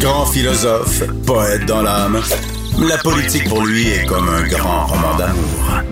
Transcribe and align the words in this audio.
Grand 0.00 0.26
philosophe, 0.26 1.02
poète 1.26 1.64
dans 1.66 1.80
l'âme, 1.82 2.18
la 2.78 2.98
politique 2.98 3.48
pour 3.48 3.64
lui 3.64 3.88
est 3.88 4.06
comme 4.06 4.28
un 4.28 4.46
grand 4.46 4.86
roman 4.86 5.16
d'amour. 5.16 5.82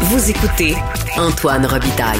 Vous 0.00 0.30
écoutez 0.30 0.74
Antoine 1.18 1.66
Robitaille, 1.66 2.18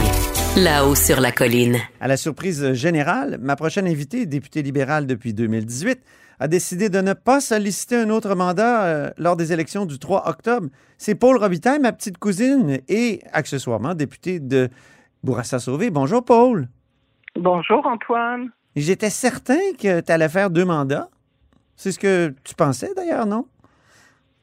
là-haut 0.57 0.95
sur 0.95 1.21
la 1.21 1.33
colline. 1.33 1.79
À 2.01 2.09
la 2.09 2.17
surprise 2.17 2.75
générale, 2.75 3.39
ma 3.41 3.57
prochaine 3.57 3.87
invitée, 3.87 4.27
députée 4.27 4.63
libérale 4.63 5.07
depuis 5.07 5.33
2018, 5.33 6.01
a 6.39 6.49
décidé 6.49 6.91
de 6.91 7.01
ne 7.01 7.15
pas 7.15 7.41
solliciter 7.41 7.97
un 7.97 8.11
autre 8.11 8.35
mandat 8.35 8.85
euh, 8.85 9.11
lors 9.17 9.37
des 9.37 9.53
élections 9.53 9.87
du 9.87 9.99
3 9.99 10.29
octobre. 10.29 10.69
C'est 10.99 11.15
Paul 11.15 11.39
Robitaille, 11.39 11.81
ma 11.81 11.93
petite 11.93 12.19
cousine, 12.19 12.81
et 12.89 13.21
accessoirement 13.33 13.95
députée 13.95 14.41
de 14.41 14.69
Bourassa-Sauvé. 15.25 15.91
Bonjour, 15.91 16.25
Paul. 16.25 16.69
Bonjour, 17.37 17.87
Antoine. 17.87 18.51
J'étais 18.75 19.11
certain 19.11 19.61
que 19.81 20.01
tu 20.01 20.13
allais 20.13 20.29
faire 20.29 20.51
deux 20.51 20.65
mandats. 20.65 21.09
C'est 21.77 21.93
ce 21.93 21.99
que 21.99 22.35
tu 22.45 22.55
pensais, 22.55 22.95
d'ailleurs, 22.95 23.27
non? 23.27 23.47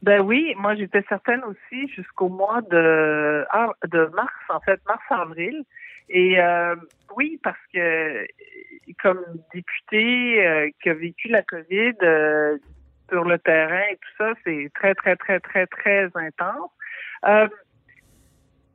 Ben 0.02 0.22
oui, 0.22 0.54
moi 0.58 0.76
j'étais 0.76 1.04
certaine 1.10 1.42
aussi 1.44 1.88
jusqu'au 1.90 2.30
mois 2.30 2.62
de, 2.62 3.46
ah, 3.50 3.72
de 3.86 4.06
mars, 4.14 4.34
en 4.50 4.60
fait, 4.62 4.80
mars-avril. 4.88 5.66
Et 6.10 6.40
euh, 6.42 6.76
oui, 7.16 7.40
parce 7.44 7.60
que 7.74 8.26
comme 9.02 9.24
député 9.54 10.46
euh, 10.46 10.70
qui 10.82 10.90
a 10.90 10.94
vécu 10.94 11.28
la 11.28 11.42
COVID 11.44 11.94
euh, 12.02 12.58
sur 13.10 13.24
le 13.24 13.38
terrain 13.40 13.84
et 13.92 13.96
tout 13.96 14.10
ça, 14.18 14.34
c'est 14.44 14.72
très, 14.74 14.96
très, 14.96 15.16
très, 15.16 15.40
très, 15.40 15.68
très 15.68 16.10
intense. 16.16 16.72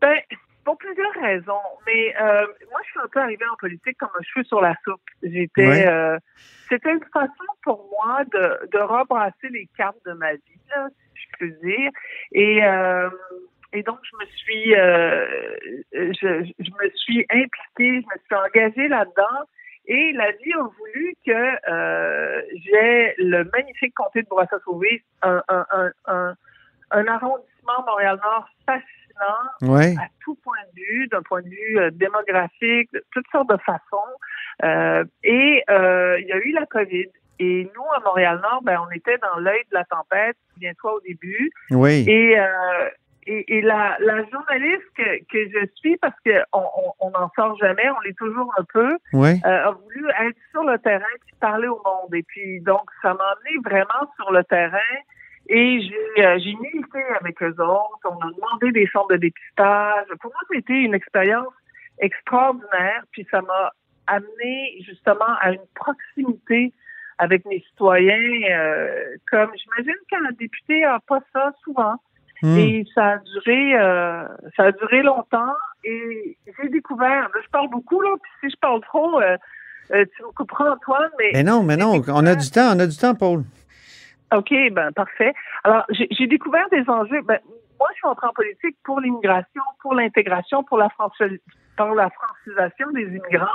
ben, 0.01 0.19
pour 0.65 0.79
plusieurs 0.79 1.13
raisons. 1.15 1.61
Mais 1.87 2.15
euh, 2.21 2.47
moi, 2.71 2.81
je 2.85 2.91
suis 2.91 3.01
un 3.03 3.09
peu 3.09 3.21
arrivée 3.21 3.47
en 3.51 3.57
politique 3.57 3.97
comme 3.99 4.11
un 4.19 4.23
cheveu 4.23 4.45
sur 4.45 4.61
la 4.61 4.75
soupe. 4.85 5.01
J'étais, 5.23 5.87
euh, 5.87 6.19
c'était 6.69 6.93
une 6.93 7.05
façon 7.13 7.45
pour 7.63 7.89
moi 7.91 8.25
de, 8.25 8.67
de 8.73 8.79
rebrasser 8.79 9.49
les 9.51 9.69
cartes 9.77 9.99
de 10.07 10.13
ma 10.13 10.33
vie, 10.33 10.61
là, 10.75 10.89
si 11.15 11.23
je 11.23 11.39
peux 11.39 11.51
dire. 11.67 11.91
Et 12.33 12.65
euh, 12.65 13.11
et 13.73 13.83
donc, 13.83 13.99
je 14.05 14.17
me 14.21 14.27
suis, 14.31 14.71
je, 15.93 16.53
je, 16.61 16.71
me 16.71 16.91
suis 16.91 17.27
impliquée, 17.29 18.03
je 18.03 18.07
me 18.07 18.19
suis 18.25 18.35
engagée 18.37 18.87
là-dedans. 18.87 19.41
Et 19.87 20.13
la 20.13 20.31
vie 20.31 20.53
a 20.53 20.63
voulu 20.63 21.15
que 21.27 21.57
j'ai 22.71 23.15
le 23.19 23.43
magnifique 23.53 23.93
comté 23.95 24.23
de 24.23 24.29
Bourassa-Sauvé, 24.29 25.03
un, 25.23 25.43
un, 25.49 25.67
un, 25.73 25.91
un, 26.07 26.35
un 26.93 27.07
arrondissement 27.09 27.85
Montréal-Nord 27.85 28.49
fascinant 28.65 29.04
à 29.21 30.07
tout 30.23 30.35
point 30.37 30.57
de 30.75 30.81
vue, 30.81 31.09
d'un 31.09 31.23
point 31.23 31.43
de 31.43 31.49
vue 31.49 31.79
euh, 31.79 31.91
démographique, 31.91 32.93
de 32.93 33.05
toutes 33.13 33.27
sortes 33.31 33.51
de 33.51 33.57
façons. 33.59 34.13
Euh, 34.63 35.05
et 35.23 35.63
euh, 35.71 36.19
il 36.21 36.27
y 36.27 36.33
a 36.33 36.39
eu 36.39 36.53
la 36.53 36.67
COVID. 36.67 37.07
Et 37.41 37.69
nous, 37.75 37.83
à 37.97 38.01
Montréal-Nord, 38.05 38.63
ben, 38.63 38.79
on 38.87 38.91
était 38.93 39.19
dans 39.19 39.41
l'œil 39.41 39.63
de 39.71 39.75
la 39.75 39.85
tempête, 39.85 40.37
souviens-toi, 40.53 40.95
au 40.95 41.01
début. 41.01 41.51
Oui. 41.71 42.05
Et, 42.09 42.37
et, 43.27 43.59
et, 43.59 43.61
la, 43.61 43.97
la 43.99 44.23
journaliste 44.31 44.85
que, 44.97 45.19
que 45.25 45.51
je 45.51 45.67
suis, 45.75 45.97
parce 45.97 46.15
qu'on 46.25 46.93
on 47.01 47.11
n'en 47.11 47.29
sort 47.35 47.57
jamais, 47.57 47.91
on 47.91 48.01
l'est 48.01 48.17
toujours 48.17 48.55
un 48.57 48.63
peu, 48.73 48.97
a 49.43 49.71
voulu 49.73 50.09
être 50.21 50.39
sur 50.53 50.63
le 50.63 50.79
terrain 50.79 51.05
et 51.17 51.37
parler 51.41 51.67
au 51.67 51.83
monde. 51.85 52.15
Et 52.15 52.23
puis, 52.23 52.61
donc, 52.61 52.89
ça 53.03 53.15
m'a 53.15 53.25
amené 53.25 53.59
vraiment 53.65 54.09
sur 54.17 54.31
le 54.31 54.45
terrain 54.45 54.79
et 55.49 55.81
j'ai, 55.83 56.27
euh, 56.27 56.39
j'ai 56.39 56.55
milité 56.55 57.03
avec 57.21 57.43
eux 57.43 57.55
autres. 57.59 58.01
On 58.05 58.19
a 58.19 58.31
demandé 58.33 58.73
des 58.73 58.89
centres 58.93 59.09
de 59.09 59.17
dépistage. 59.17 60.07
Pour 60.21 60.33
moi, 60.33 60.41
c'était 60.51 60.81
une 60.81 60.95
expérience 60.95 61.53
extraordinaire. 61.99 63.05
Puis 63.13 63.27
ça 63.31 63.43
m'a 63.43 63.73
amené 64.07 64.83
justement 64.87 65.37
à 65.41 65.53
une 65.53 65.67
proximité 65.75 66.73
avec 67.19 67.45
mes 67.45 67.61
citoyens. 67.61 68.41
Euh, 68.51 69.05
comme 69.31 69.51
j'imagine 69.55 70.01
qu'un 70.09 70.33
député 70.39 70.85
a 70.85 70.99
pas 71.07 71.21
ça 71.33 71.53
souvent. 71.63 71.97
Hmm. 72.43 72.59
Et 72.59 72.85
ça 72.95 73.13
a 73.13 73.19
duré, 73.19 73.79
euh, 73.79 74.27
ça 74.57 74.65
a 74.65 74.73
duré 74.73 75.03
longtemps. 75.03 75.55
Et 75.85 76.37
j'ai 76.59 76.69
découvert. 76.71 77.29
Là, 77.35 77.41
je 77.43 77.51
parle 77.51 77.69
beaucoup 77.69 78.01
là. 78.01 78.15
Puis 78.23 78.33
si 78.41 78.55
je 78.55 78.61
parle 78.61 78.81
trop, 78.81 79.21
euh, 79.21 79.37
euh 79.93 80.05
tu 80.17 80.23
me 80.23 80.33
couperas 80.33 80.73
Antoine. 80.73 81.11
Mais, 81.19 81.31
mais 81.35 81.43
non, 81.43 81.63
mais 81.63 81.77
non. 81.77 82.03
On 82.09 82.27
a 82.27 82.35
du 82.35 82.51
temps. 82.51 82.73
On 82.75 82.79
a 82.81 82.87
du 82.87 82.97
temps, 82.97 83.15
Paul. 83.15 83.45
OK, 84.33 84.53
ben 84.73 84.93
parfait. 84.93 85.35
Alors, 85.65 85.85
j'ai 85.91 86.27
découvert 86.27 86.69
des 86.71 86.89
enjeux. 86.89 87.23
Ben, 87.23 87.39
moi, 87.79 87.89
je 87.93 87.97
suis 87.97 88.07
entrée 88.07 88.27
en 88.27 88.33
politique 88.33 88.77
pour 88.85 89.01
l'immigration, 89.01 89.63
pour 89.81 89.95
l'intégration, 89.95 90.65
pour 90.65 90.79
la, 90.79 90.89
pour 90.89 91.95
la 91.95 92.11
francisation 92.11 92.91
des 92.93 93.03
immigrants, 93.03 93.47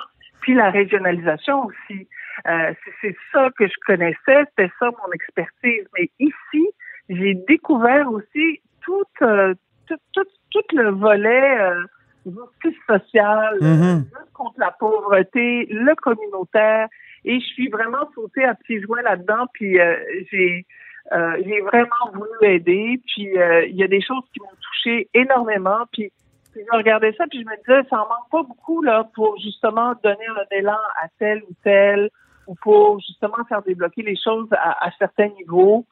puis 0.42 0.54
la 0.54 0.70
régionalisation 0.70 1.66
aussi. 1.66 2.08
Euh, 2.48 2.74
c'est 3.02 3.16
ça 3.34 3.50
que 3.58 3.68
je 3.68 3.74
connaissais, 3.86 4.46
c'était 4.50 4.72
ça 4.80 4.86
mon 4.86 5.12
expertise. 5.14 5.86
Mais 5.98 6.10
ici, 6.20 6.68
j'ai 7.10 7.34
découvert 7.48 8.10
aussi 8.12 8.62
tout, 8.82 9.04
euh, 9.22 9.54
tout, 9.88 9.98
tout, 10.14 10.26
tout, 10.52 10.76
le 10.76 10.90
volet 10.92 11.60
euh, 11.60 11.84
justice 12.30 12.80
sociale, 12.88 13.58
mm-hmm. 13.62 14.04
contre 14.34 14.60
la 14.60 14.72
pauvreté, 14.72 15.68
le 15.70 15.96
communautaire. 15.96 16.88
Et 17.26 17.40
je 17.40 17.46
suis 17.46 17.68
vraiment 17.70 18.10
sautée 18.16 18.46
à 18.46 18.56
petits 18.56 18.82
joints 18.82 19.02
là-dedans, 19.02 19.46
puis 19.54 19.80
euh, 19.80 19.96
j'ai 20.32 20.66
euh, 21.12 21.42
j'ai 21.44 21.62
vraiment 21.62 22.12
voulu 22.14 22.30
aider. 22.42 23.02
Puis 23.08 23.38
euh, 23.38 23.66
il 23.66 23.76
y 23.76 23.84
a 23.84 23.88
des 23.88 24.02
choses 24.02 24.24
qui 24.34 24.40
m'ont 24.40 24.48
touchée 24.62 25.10
énormément. 25.14 25.86
Puis, 25.92 26.12
je 26.56 26.78
regardais 26.78 27.14
ça, 27.14 27.26
puis 27.30 27.42
je 27.42 27.46
me 27.46 27.56
disais, 27.58 27.88
ça 27.90 27.98
en 27.98 28.08
manque 28.08 28.30
pas 28.32 28.44
beaucoup 28.44 28.82
là 28.82 29.08
pour 29.14 29.38
justement 29.40 29.94
donner 30.04 30.26
un 30.28 30.58
élan 30.58 30.80
à 31.02 31.08
tel 31.18 31.42
ou 31.44 31.54
tel, 31.64 32.10
ou 32.48 32.56
pour 32.56 33.00
justement 33.00 33.38
faire 33.48 33.62
débloquer 33.62 34.02
les 34.02 34.18
choses 34.22 34.50
à, 34.52 34.86
à 34.86 34.92
certains 34.98 35.30
niveaux. 35.40 35.86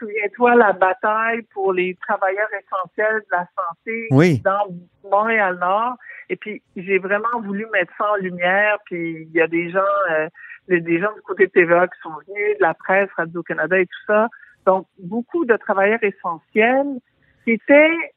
Souviens-toi 0.00 0.54
la 0.56 0.72
bataille 0.72 1.42
pour 1.52 1.72
les 1.72 1.94
travailleurs 1.96 2.48
essentiels 2.54 3.20
de 3.20 3.36
la 3.36 3.46
santé 3.54 4.40
dans 4.42 4.66
Montréal-Nord. 5.08 5.96
Et 6.30 6.36
puis, 6.36 6.62
j'ai 6.74 6.98
vraiment 6.98 7.40
voulu 7.42 7.66
mettre 7.72 7.92
ça 7.96 8.12
en 8.12 8.16
lumière. 8.16 8.78
Puis, 8.86 9.28
il 9.28 9.32
y 9.32 9.40
a 9.40 9.46
des 9.46 9.70
gens, 9.70 9.80
euh, 10.10 10.28
des 10.68 10.98
gens 10.98 11.12
du 11.14 11.20
côté 11.22 11.46
de 11.46 11.52
TVA 11.52 11.86
qui 11.86 12.00
sont 12.02 12.14
venus, 12.26 12.56
de 12.58 12.62
la 12.62 12.74
presse, 12.74 13.10
Radio-Canada 13.16 13.78
et 13.78 13.86
tout 13.86 14.04
ça. 14.06 14.28
Donc, 14.66 14.86
beaucoup 14.98 15.44
de 15.44 15.56
travailleurs 15.56 16.02
essentiels 16.02 16.98
qui 17.44 17.52
étaient 17.52 18.14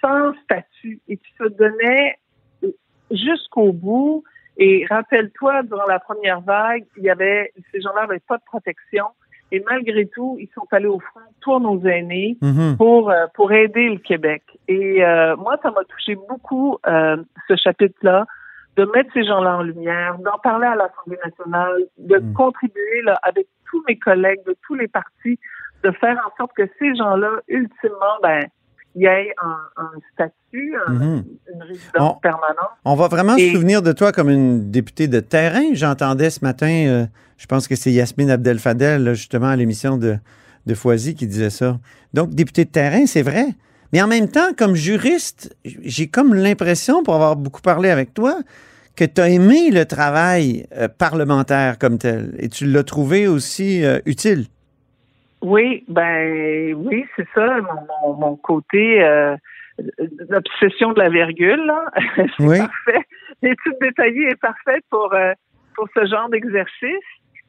sans 0.00 0.32
statut 0.44 1.00
et 1.08 1.16
qui 1.16 1.32
se 1.38 1.44
donnaient 1.48 2.16
jusqu'au 3.10 3.72
bout. 3.72 4.24
Et 4.58 4.86
rappelle-toi, 4.88 5.64
durant 5.64 5.86
la 5.86 5.98
première 5.98 6.40
vague, 6.40 6.84
il 6.96 7.04
y 7.04 7.10
avait, 7.10 7.52
ces 7.72 7.80
gens-là 7.80 8.02
n'avaient 8.02 8.20
pas 8.20 8.38
de 8.38 8.44
protection. 8.44 9.06
Et 9.52 9.62
malgré 9.68 10.06
tout, 10.06 10.36
ils 10.40 10.48
sont 10.54 10.66
allés 10.72 10.86
au 10.86 10.98
front, 10.98 11.20
tous 11.40 11.58
nos 11.60 11.80
aînés, 11.86 12.36
mhm. 12.40 12.76
pour 12.76 13.10
euh, 13.10 13.26
pour 13.34 13.52
aider 13.52 13.88
le 13.88 13.98
Québec. 13.98 14.42
Et 14.68 15.04
euh, 15.04 15.36
moi, 15.36 15.56
ça 15.62 15.70
m'a 15.70 15.84
touché 15.84 16.16
beaucoup 16.28 16.78
euh, 16.86 17.16
ce 17.48 17.56
chapitre-là, 17.56 18.26
de 18.76 18.84
mettre 18.94 19.10
ces 19.12 19.24
gens-là 19.24 19.58
en 19.58 19.62
lumière, 19.62 20.18
d'en 20.18 20.38
parler 20.42 20.66
à 20.66 20.74
l'Assemblée 20.74 21.18
nationale, 21.24 21.76
de 21.98 22.18
mhm. 22.18 22.32
contribuer 22.34 23.02
là, 23.04 23.18
avec 23.22 23.46
tous 23.70 23.82
mes 23.88 23.96
collègues 23.96 24.44
de 24.46 24.56
tous 24.66 24.74
les 24.74 24.88
partis, 24.88 25.38
de 25.84 25.90
faire 25.92 26.18
en 26.26 26.36
sorte 26.36 26.52
que 26.56 26.68
ces 26.78 26.94
gens-là, 26.96 27.40
ultimement, 27.48 28.18
ben, 28.22 28.46
il 28.96 29.02
y 29.02 29.04
ait 29.04 29.34
un, 29.42 29.90
statut, 30.14 30.74
mhm. 30.88 31.24
une 31.52 31.62
résidence 31.62 32.20
permanente. 32.22 32.70
On 32.84 32.94
va 32.94 33.08
vraiment 33.08 33.36
se 33.36 33.52
souvenir 33.52 33.82
de 33.82 33.92
toi 33.92 34.10
comme 34.10 34.30
une 34.30 34.70
députée 34.70 35.06
de 35.06 35.20
terrain. 35.20 35.74
J'entendais 35.74 36.30
ce 36.30 36.42
matin, 36.42 36.70
euh, 36.70 37.06
je 37.36 37.44
pense 37.46 37.68
que 37.68 37.76
c'est 37.76 37.92
Yasmine 37.92 38.30
Abdel-Fadel, 38.30 39.12
justement, 39.12 39.48
à 39.48 39.56
l'émission 39.56 39.98
de, 39.98 40.16
de 40.64 40.74
Foisy, 40.74 41.14
qui 41.14 41.26
disait 41.26 41.50
ça. 41.50 41.78
Donc, 42.14 42.30
députée 42.30 42.64
de 42.64 42.70
terrain, 42.70 43.04
c'est 43.04 43.22
vrai. 43.22 43.48
Mais 43.92 44.00
en 44.00 44.06
même 44.06 44.28
temps, 44.28 44.54
comme 44.56 44.74
juriste, 44.74 45.54
j'ai 45.64 46.08
comme 46.08 46.34
l'impression, 46.34 47.02
pour 47.02 47.14
avoir 47.14 47.36
beaucoup 47.36 47.60
parlé 47.60 47.90
avec 47.90 48.14
toi, 48.14 48.38
que 48.96 49.04
tu 49.04 49.20
as 49.20 49.28
aimé 49.28 49.70
le 49.70 49.84
travail 49.84 50.66
euh, 50.74 50.88
parlementaire 50.88 51.78
comme 51.78 51.98
tel 51.98 52.34
et 52.38 52.48
tu 52.48 52.64
l'as 52.64 52.82
trouvé 52.82 53.28
aussi 53.28 53.84
euh, 53.84 53.98
utile. 54.06 54.46
Oui, 55.42 55.84
ben 55.88 56.74
oui, 56.74 57.04
c'est 57.14 57.26
ça, 57.34 57.58
mon, 57.60 58.14
mon, 58.14 58.36
côté 58.36 59.02
euh, 59.04 59.36
l'obsession 60.28 60.92
de 60.92 60.98
la 60.98 61.08
virgule, 61.08 61.64
là. 61.66 61.84
c'est 62.38 62.58
parfait. 62.58 63.06
L'étude 63.42 63.76
détaillée 63.80 64.30
est 64.30 64.40
parfaite 64.40 64.84
pour 64.90 65.12
euh, 65.12 65.32
pour 65.74 65.88
ce 65.94 66.06
genre 66.06 66.28
d'exercice. 66.28 67.04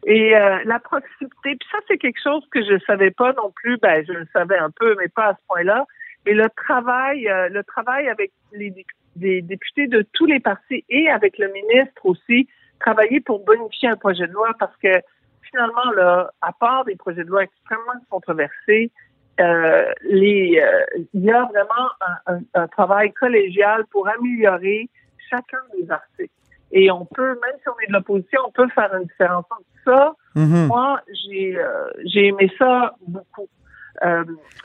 Et 0.06 0.36
euh, 0.36 0.60
la 0.66 0.80
proximité, 0.80 1.56
puis 1.56 1.68
ça, 1.72 1.80
c'est 1.88 1.98
quelque 1.98 2.22
chose 2.22 2.44
que 2.51 2.62
je 2.62 2.78
savais 2.86 3.12
pas 3.12 3.34
non 3.34 3.51
plus, 3.56 3.78
ben 3.78 4.06
je 4.07 4.13
le 4.13 4.28
savais 4.31 4.57
un 4.57 4.69
peu, 4.69 4.95
mais 5.00 5.07
pas 5.07 5.30
à 5.30 5.33
ce 5.33 5.40
point-là. 5.48 5.86
Mais 6.25 6.33
le 6.33 6.48
travail, 6.56 7.28
euh, 7.28 7.50
le 7.50 7.63
travail 7.63 8.07
avec 8.07 8.31
les, 8.54 8.74
les 9.19 9.42
députés 9.42 9.88
de 9.88 10.06
tous 10.13 10.25
les 10.25 10.40
partis 10.40 10.86
et 10.90 11.10
avec 11.10 11.38
le 11.38 11.51
ministre 11.51 12.06
aussi, 12.06 12.48
travailler 12.80 13.22
pour 13.22 13.44
bonifier 13.44 13.90
un 13.90 13.95
projet 13.95 14.28
de 14.28 14.33
loi 14.33 14.51
parce 14.60 14.75
que 14.78 15.01
finalement, 15.49 15.91
là, 15.95 16.31
à 16.41 16.51
part 16.53 16.85
des 16.85 16.95
projets 16.95 17.23
de 17.23 17.29
loi 17.29 17.44
extrêmement 17.44 17.94
controversés, 18.09 18.91
euh, 19.39 19.91
les, 20.03 20.59
euh, 20.59 21.03
il 21.13 21.23
y 21.23 21.31
a 21.31 21.44
vraiment 21.45 22.41
un, 22.55 22.67
travail 22.67 23.13
collégial 23.13 23.85
pour 23.91 24.07
améliorer 24.07 24.89
chacun 25.29 25.59
des 25.77 25.89
articles. 25.91 26.33
Et 26.71 26.89
on 26.91 27.05
peut, 27.05 27.29
même 27.29 27.55
si 27.61 27.69
on 27.69 27.79
est 27.83 27.88
de 27.88 27.94
l'opposition, 27.94 28.41
on 28.47 28.51
peut 28.51 28.67
faire 28.69 28.94
une 28.95 29.05
différence 29.05 29.45
entre 29.51 29.63
ça. 29.85 30.13
Mhm. 30.35 30.67
Moi, 30.67 31.01
j'ai 31.07 31.57
euh, 31.57 31.88
j'ai 32.05 32.27
aimé 32.27 32.51
ça 32.57 32.95
beaucoup. 33.07 33.47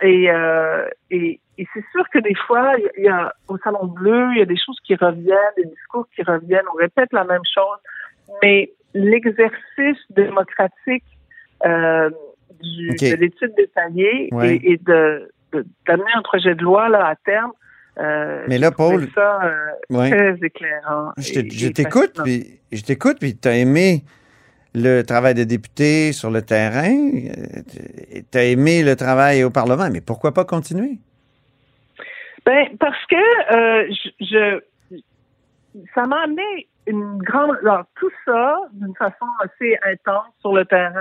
Et, 0.02 0.28
et, 1.10 1.40
et 1.58 1.68
c'est 1.72 1.84
sûr 1.92 2.08
que 2.10 2.18
des 2.18 2.34
fois, 2.34 2.74
il 2.98 3.04
y 3.04 3.08
a 3.08 3.32
au 3.48 3.56
Salon 3.58 3.86
Bleu, 3.86 4.28
il 4.32 4.38
y 4.38 4.42
a 4.42 4.46
des 4.46 4.58
choses 4.58 4.78
qui 4.84 4.94
reviennent, 4.94 5.54
des 5.56 5.64
discours 5.64 6.06
qui 6.14 6.22
reviennent, 6.22 6.66
on 6.70 6.76
répète 6.76 7.12
la 7.12 7.24
même 7.24 7.42
chose, 7.54 7.78
mais 8.42 8.72
l'exercice 8.94 9.98
démocratique 10.10 11.04
euh, 11.66 12.10
du, 12.62 12.88
de 12.88 13.16
l'étude 13.16 13.54
détaillée 13.56 14.28
Ouais. 14.32 14.56
et, 14.56 14.72
et 14.72 14.76
de 14.78 15.30
d'amener 15.86 16.10
un 16.14 16.22
projet 16.22 16.54
de 16.54 16.62
loi 16.62 16.88
là 16.88 17.06
à 17.08 17.14
terme. 17.16 17.52
Euh, 17.98 18.44
Mais 18.48 18.56
là, 18.56 18.70
Paul, 18.70 19.06
ça 19.14 19.44
euh, 19.44 19.54
ouais. 19.90 20.10
très 20.10 20.46
éclairant. 20.46 21.12
Je 21.18 21.68
t'écoute, 21.68 22.18
puis 22.24 22.58
je 22.72 22.82
t'écoute, 22.82 23.18
puis 23.20 23.36
tu 23.36 23.48
as 23.48 23.56
aimé 23.58 24.02
le 24.74 25.02
travail 25.02 25.34
de 25.34 25.44
député 25.44 26.12
sur 26.12 26.30
le 26.30 26.40
terrain, 26.40 27.10
tu 28.32 28.38
as 28.38 28.44
aimé 28.44 28.82
le 28.82 28.96
travail 28.96 29.44
au 29.44 29.50
Parlement, 29.50 29.90
mais 29.92 30.00
pourquoi 30.00 30.32
pas 30.32 30.46
continuer? 30.46 30.98
Ben 32.46 32.66
parce 32.80 33.04
que 33.06 33.14
euh, 33.54 33.92
je, 34.20 34.24
je- 34.24 34.98
ça 35.94 36.06
m'a 36.06 36.22
amené 36.22 36.66
une 36.86 37.18
grande 37.18 37.56
alors 37.62 37.84
tout 37.96 38.10
ça 38.24 38.56
d'une 38.72 38.94
façon 38.96 39.26
assez 39.40 39.78
intense 39.84 40.32
sur 40.40 40.52
le 40.52 40.64
terrain 40.64 41.00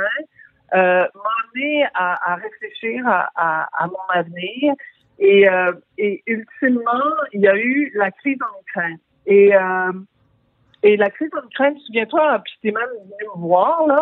euh, 0.73 1.05
m'a 1.15 1.31
amené 1.55 1.85
à, 1.93 2.33
à 2.33 2.35
réfléchir 2.35 3.07
à, 3.07 3.29
à, 3.35 3.67
à 3.73 3.87
mon 3.87 4.07
avenir 4.09 4.73
et, 5.19 5.49
euh, 5.49 5.73
et 5.97 6.23
ultimement 6.27 7.11
il 7.33 7.41
y 7.41 7.47
a 7.47 7.55
eu 7.55 7.91
la 7.95 8.11
crise 8.11 8.37
en 8.41 8.61
Ukraine 8.61 8.97
et 9.25 9.55
euh, 9.55 9.91
et 10.83 10.97
la 10.97 11.09
crise 11.09 11.29
en 11.33 11.45
Ukraine, 11.45 11.77
souviens-toi, 11.85 12.41
puis 12.43 12.53
t'es 12.61 12.71
même 12.71 12.89
venu 12.89 13.29
me 13.35 13.41
voir 13.41 13.85
là 13.87 14.01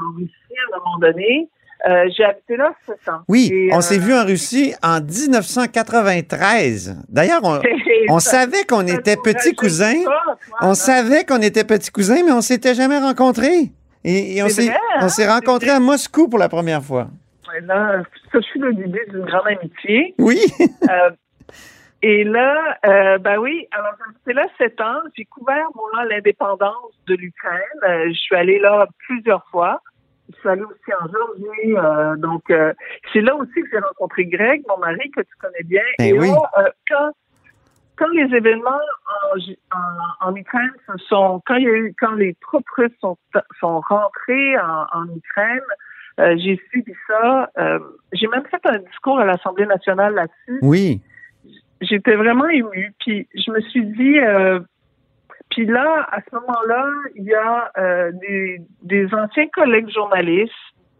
en, 0.00 0.04
en 0.04 0.12
Russie 0.16 0.32
à 0.72 0.76
un 0.76 0.78
moment 0.78 0.98
donné. 0.98 1.50
Euh, 1.86 2.08
j'ai 2.16 2.24
habité 2.24 2.56
là 2.56 2.72
sept 2.86 3.08
ans. 3.08 3.20
Oui, 3.28 3.50
Et, 3.52 3.68
on 3.72 3.78
euh, 3.78 3.80
s'est 3.82 3.98
vu 3.98 4.14
en 4.14 4.24
Russie 4.24 4.74
en 4.82 5.00
1993. 5.00 6.96
D'ailleurs, 7.08 7.40
on, 7.42 7.60
on 8.08 8.18
savait 8.18 8.64
qu'on 8.64 8.86
était 8.86 9.16
petits 9.16 9.54
cousins. 9.54 10.02
On 10.60 10.74
savait 10.74 11.24
qu'on 11.24 11.42
était 11.42 11.64
petits 11.64 11.90
cousins, 11.90 12.22
mais 12.24 12.32
on 12.32 12.40
s'était 12.40 12.74
jamais 12.74 12.98
rencontrés. 12.98 13.72
Et, 14.04 14.36
et 14.36 14.42
on 14.42 14.48
s'est 14.48 14.70
hein? 14.98 15.08
s'est 15.08 15.28
rencontrés 15.28 15.70
à 15.70 15.80
Moscou 15.80 16.28
pour 16.28 16.38
la 16.38 16.48
première 16.48 16.82
fois. 16.82 17.08
Là, 17.62 18.02
ça 18.32 18.38
fut 18.52 18.58
le 18.58 18.74
début 18.74 19.04
d'une 19.10 19.24
grande 19.24 19.46
amitié. 19.46 20.14
Oui. 20.18 20.40
Euh, 20.60 21.10
et 22.02 22.24
là, 22.24 22.78
euh, 22.84 23.18
ben 23.18 23.38
oui, 23.38 23.66
alors 23.70 23.92
j'étais 24.18 24.32
là 24.32 24.46
sept 24.58 24.80
ans. 24.80 25.00
J'ai 25.16 25.24
couvert, 25.24 25.66
moi, 25.74 26.04
l'indépendance 26.06 26.92
de 27.06 27.14
l'Ukraine. 27.14 27.60
Euh, 27.84 28.08
je 28.08 28.18
suis 28.18 28.36
allée 28.36 28.58
là 28.58 28.86
plusieurs 29.06 29.44
fois. 29.50 29.80
Je 30.32 30.36
suis 30.38 30.48
allée 30.48 30.62
aussi 30.62 30.94
en 31.00 31.06
Géorgie. 31.08 31.76
euh, 31.76 32.16
donc, 32.16 32.48
euh, 32.50 32.72
c'est 33.12 33.20
là 33.20 33.34
aussi 33.36 33.52
que 33.62 33.68
j'ai 33.70 33.78
rencontré 33.78 34.24
Greg, 34.26 34.62
mon 34.68 34.78
mari, 34.78 35.10
que 35.10 35.20
tu 35.20 35.34
connais 35.40 35.62
bien. 35.64 35.82
Ben 35.98 36.06
et 36.06 36.18
oui. 36.18 36.28
là, 36.30 36.50
euh, 36.58 36.68
quand, 36.88 37.10
quand 37.96 38.08
les 38.08 38.34
événements 38.34 38.80
en, 39.34 39.38
G- 39.38 39.58
en, 39.74 40.28
en 40.28 40.34
Ukraine 40.36 40.72
se 40.86 40.96
sont, 41.06 41.42
quand 41.46 41.56
il 41.56 41.64
y 41.64 41.68
a 41.68 41.72
eu, 41.74 41.94
quand 41.98 42.14
les 42.14 42.34
troupes 42.40 42.68
russes 42.76 42.96
sont, 43.00 43.18
sont 43.60 43.80
rentrées 43.80 44.58
en, 44.58 44.86
en 44.92 45.04
Ukraine, 45.14 45.60
euh, 46.20 46.34
j'ai 46.38 46.60
suivi 46.70 46.92
ça. 47.08 47.50
Euh, 47.58 47.78
j'ai 48.12 48.28
même 48.28 48.44
fait 48.50 48.64
un 48.66 48.78
discours 48.78 49.18
à 49.18 49.24
l'Assemblée 49.26 49.66
nationale 49.66 50.14
là-dessus 50.14 50.58
Oui. 50.62 51.02
j'étais 51.80 52.14
vraiment 52.14 52.48
émue. 52.48 52.94
Puis 53.00 53.28
je 53.34 53.50
me 53.50 53.60
suis 53.60 53.84
dit, 53.84 54.18
euh, 54.20 54.60
puis 55.54 55.66
là, 55.66 56.08
à 56.10 56.18
ce 56.20 56.34
moment-là, 56.34 56.84
il 57.14 57.24
y 57.24 57.34
a 57.34 57.70
euh, 57.78 58.10
des, 58.20 58.60
des 58.82 59.06
anciens 59.14 59.46
collègues 59.52 59.88
journalistes 59.88 60.52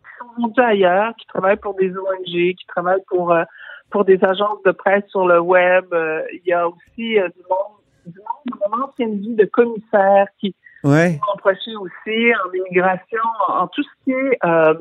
qui 0.04 0.10
sont 0.20 0.42
rendus 0.42 0.60
ailleurs, 0.60 1.12
qui 1.18 1.26
travaillent 1.26 1.56
pour 1.56 1.74
des 1.74 1.90
ONG, 1.90 2.24
qui 2.54 2.66
travaillent 2.68 3.02
pour 3.08 3.32
euh, 3.32 3.42
pour 3.90 4.04
des 4.04 4.18
agences 4.24 4.62
de 4.64 4.70
presse 4.70 5.04
sur 5.08 5.26
le 5.26 5.40
web. 5.40 5.86
Euh, 5.92 6.22
il 6.32 6.42
y 6.46 6.52
a 6.52 6.68
aussi 6.68 7.18
euh, 7.18 7.28
du 7.30 7.42
monde 7.50 7.74
du 8.06 8.18
monde 8.20 8.44
de 8.46 8.56
mon 8.70 8.84
ancienne 8.84 9.18
vie 9.20 9.34
de 9.34 9.44
commissaire 9.46 10.26
qui 10.38 10.54
Ouais. 10.84 11.12
m'ont 11.12 11.32
approché 11.34 11.74
aussi 11.76 12.32
en 12.44 12.52
immigration, 12.52 13.22
en, 13.48 13.62
en 13.62 13.66
tout 13.68 13.82
ce 13.82 14.04
qui 14.04 14.12
est 14.12 14.38
euh, 14.44 14.74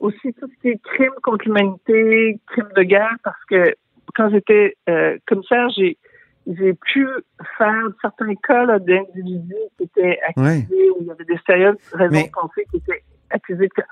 aussi 0.00 0.34
tout 0.34 0.48
ce 0.52 0.60
qui 0.60 0.68
est 0.70 0.82
crime 0.82 1.14
contre 1.22 1.44
l'humanité, 1.46 2.40
crime 2.48 2.68
de 2.76 2.82
guerre, 2.82 3.16
parce 3.22 3.42
que 3.48 3.74
quand 4.16 4.28
j'étais 4.30 4.76
euh, 4.88 5.16
commissaire, 5.28 5.68
j'ai 5.70 5.96
j'ai 6.46 6.74
pu 6.74 7.08
faire 7.58 7.84
certains 8.02 8.34
cas 8.36 8.64
là, 8.66 8.78
d'individus 8.78 9.54
qui 9.76 9.84
étaient 9.84 10.20
accusés 10.28 10.90
où 10.90 10.98
il 11.00 11.06
y 11.06 11.10
avait 11.10 11.24
des 11.24 11.38
sérieuses 11.46 11.76
raisons 11.92 12.10
Mais- 12.12 12.26
de 12.26 12.32
penser 12.32 12.66
qui 12.70 12.76
étaient 12.78 13.02
accusés. 13.30 13.68
de- 13.76 13.82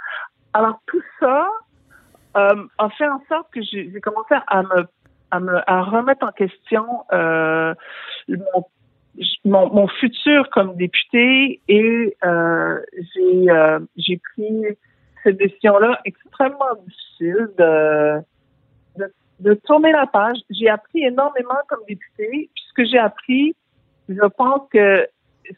Alors 0.53 0.81
tout 0.87 1.03
ça 1.21 1.49
euh, 2.37 2.65
a 2.79 2.89
fait 2.91 3.09
en 3.09 3.23
sorte 3.29 3.53
que 3.53 3.61
j'ai 3.63 4.01
commencé 4.01 4.35
à 4.47 4.63
me 4.63 4.85
à 5.31 5.41
me 5.41 5.59
à 5.71 5.83
remettre 5.83 6.27
en 6.27 6.33
question 6.33 6.85
euh, 7.13 7.75
mon 8.29 8.65
mon, 9.45 9.69
mon 9.73 9.89
futur 9.89 10.49
comme 10.51 10.77
député 10.77 11.61
et 11.69 12.17
euh, 12.25 12.81
j'ai 13.15 13.51
euh, 13.51 13.79
j'ai 13.97 14.19
pris 14.35 14.65
cette 15.23 15.37
décision-là 15.37 16.01
extrêmement 16.05 16.75
difficile 16.87 17.49
de, 17.59 18.19
de 19.43 19.53
tourner 19.67 19.93
la 19.93 20.07
page. 20.07 20.39
J'ai 20.51 20.69
appris 20.69 21.01
énormément 21.13 21.61
comme 21.69 21.81
député. 21.89 22.27
Puis 22.55 22.65
ce 22.69 22.73
que 22.79 22.85
j'ai 22.91 22.99
appris, 22.99 23.55
je 24.09 24.27
pense 24.41 24.63
que 24.73 25.07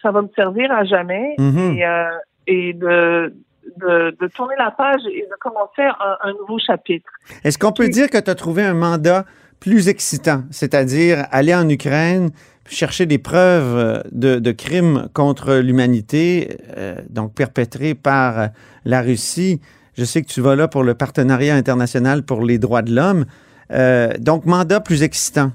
ça 0.03 0.11
va 0.11 0.21
me 0.23 0.31
servir 0.35 0.71
à 0.73 0.85
jamais 0.85 1.35
Mhm. 1.39 1.59
et, 1.77 1.87
euh, 1.87 2.09
et 2.47 2.73
de, 2.73 3.35
de 3.83 4.17
de 4.21 4.27
tourner 4.29 4.55
la 4.59 4.71
page 4.71 5.01
et 5.19 5.23
de 5.33 5.37
commencer 5.41 5.83
un, 5.83 6.17
un 6.29 6.33
nouveau 6.41 6.59
chapitre. 6.59 7.11
Est-ce 7.45 7.59
qu'on 7.59 7.73
peut 7.73 7.89
dire 7.89 8.09
que 8.09 8.19
tu 8.19 8.31
as 8.31 8.35
trouvé 8.35 8.63
un 8.63 8.75
mandat 8.75 9.25
plus 9.61 9.89
excitant, 9.89 10.43
c'est-à-dire 10.51 11.17
aller 11.31 11.55
en 11.55 11.67
Ukraine, 11.69 12.31
chercher 12.69 13.07
des 13.07 13.19
preuves 13.19 13.77
euh, 13.77 14.01
de, 14.13 14.39
de 14.39 14.53
crimes 14.53 15.09
contre 15.15 15.57
l'humanité, 15.57 16.57
euh, 16.77 16.97
donc 17.11 17.35
perpétrés 17.35 17.95
par 17.95 18.49
la 18.85 19.01
Russie? 19.03 19.61
Je 19.97 20.05
sais 20.05 20.23
que 20.23 20.29
tu 20.29 20.41
vas 20.41 20.57
là 20.57 20.67
pour 20.69 20.83
le 20.83 20.95
partenariat 20.95 21.55
international 21.55 22.25
pour 22.25 22.43
les 22.45 22.59
droits 22.59 22.83
de 22.83 22.93
l'homme. 22.95 23.25
Euh, 23.73 24.13
donc, 24.19 24.45
mandat 24.47 24.81
plus 24.81 25.03
excitant. 25.03 25.51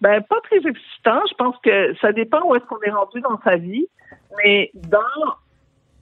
Ben, 0.00 0.22
pas 0.22 0.40
très 0.44 0.56
excitant. 0.58 1.20
Je 1.28 1.34
pense 1.36 1.56
que 1.62 1.94
ça 2.00 2.12
dépend 2.12 2.42
où 2.46 2.54
est-ce 2.54 2.64
qu'on 2.66 2.80
est 2.82 2.90
rendu 2.90 3.20
dans 3.20 3.40
sa 3.42 3.56
vie. 3.56 3.86
Mais 4.44 4.70
dans, 4.74 5.00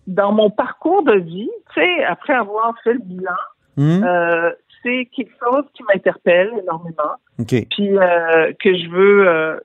dans 0.07 0.33
mon 0.33 0.51
parcours 0.51 1.03
de 1.05 1.15
vie, 1.19 1.51
tu 1.75 1.81
sais, 1.81 2.05
après 2.05 2.35
avoir 2.35 2.75
fait 2.83 2.95
le 2.95 3.01
bilan, 3.01 3.33
Hmm? 3.77 4.05
euh, 4.05 4.53
c'est 4.85 5.09
quelque 5.17 5.33
chose 5.43 5.65
qui 5.75 5.83
m'interpelle 5.83 6.53
énormément. 6.63 7.15
OK. 7.41 7.55
Puis 7.71 7.99
euh, 7.99 8.53
que 8.61 8.73
je 8.73 8.89
veux 8.89 9.27
euh, 9.29 9.59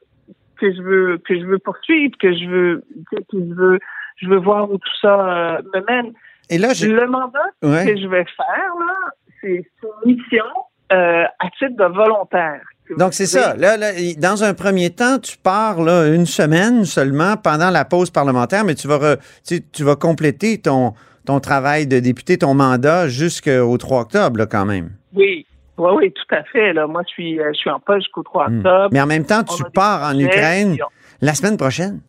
que 0.60 0.74
je 0.74 0.82
veux 0.82 1.18
que 1.20 1.40
je 1.40 1.46
veux 1.46 1.60
poursuivre, 1.60 2.16
que 2.20 2.34
je 2.34 2.46
veux 2.50 2.84
que 3.12 3.18
je 3.32 3.54
veux 3.54 3.80
je 4.16 4.28
veux 4.28 4.38
voir 4.40 4.72
où 4.72 4.80
tout 4.80 4.96
ça 5.00 5.14
euh, 5.58 5.62
me 5.76 5.82
mène. 5.86 6.14
Et 6.50 6.58
là, 6.58 6.74
je... 6.74 6.88
Le 6.88 7.06
mandat 7.06 7.38
Ouais. 7.62 7.86
que 7.86 8.02
je 8.02 8.08
vais 8.08 8.26
faire 8.26 8.74
là, 8.80 9.12
c'est 9.42 9.64
une 10.04 10.12
mission 10.16 10.44
euh, 10.92 11.24
à 11.24 11.50
titre 11.58 11.76
de 11.78 11.86
volontaire. 11.94 12.62
Donc, 12.98 13.14
c'est 13.14 13.28
ça. 13.28 13.56
Là, 13.56 13.78
là, 13.78 13.92
dans 14.18 14.44
un 14.44 14.56
premier 14.56 14.90
temps, 14.90 15.20
tu 15.20 15.38
pars 15.38 15.80
là, 15.82 16.08
une 16.08 16.26
semaine 16.26 16.86
seulement 16.86 17.38
pendant 17.38 17.70
la 17.70 17.86
pause 17.86 18.10
parlementaire, 18.10 18.64
mais 18.66 18.74
tu 18.74 18.88
vas, 18.88 18.98
re- 18.98 19.62
tu, 19.72 19.84
vas 19.84 19.96
compléter 19.96 20.58
ton, 20.60 20.94
ton 21.26 21.40
travail 21.40 21.86
de 21.86 22.00
député, 22.00 22.40
ton 22.40 22.56
mandat 22.56 23.08
jusqu'au 23.08 23.78
3 23.78 24.02
octobre, 24.02 24.40
là, 24.40 24.48
quand 24.48 24.66
même. 24.66 24.90
Oui, 25.14 25.46
oui, 25.78 25.92
oui, 25.98 26.12
tout 26.14 26.36
à 26.36 26.44
fait. 26.46 26.74
Là, 26.74 26.88
moi, 26.88 27.04
je 27.08 27.12
suis, 27.14 27.40
euh, 27.40 27.52
je 27.54 27.60
suis 27.60 27.70
en 27.70 27.80
poste 27.80 28.06
jusqu'au 28.06 28.24
3 28.24 28.50
Hmm. 28.50 28.58
octobre. 28.58 28.90
Mais 28.92 29.02
en 29.02 29.06
même 29.08 29.26
temps, 29.26 29.44
tu 29.44 29.64
pars 29.72 30.04
en 30.12 30.18
Ukraine 30.18 30.76
on- 30.82 30.86
la 31.22 31.36
semaine 31.36 31.58
prochaine. 31.58 32.00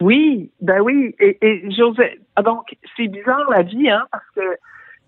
Oui, 0.00 0.50
ben 0.60 0.80
oui. 0.80 1.14
Et, 1.20 1.38
et 1.42 1.70
José, 1.70 2.20
ah, 2.36 2.42
donc 2.42 2.64
c'est 2.96 3.06
bizarre 3.08 3.48
la 3.50 3.62
vie, 3.62 3.88
hein, 3.88 4.02
parce 4.10 4.24
que 4.34 4.40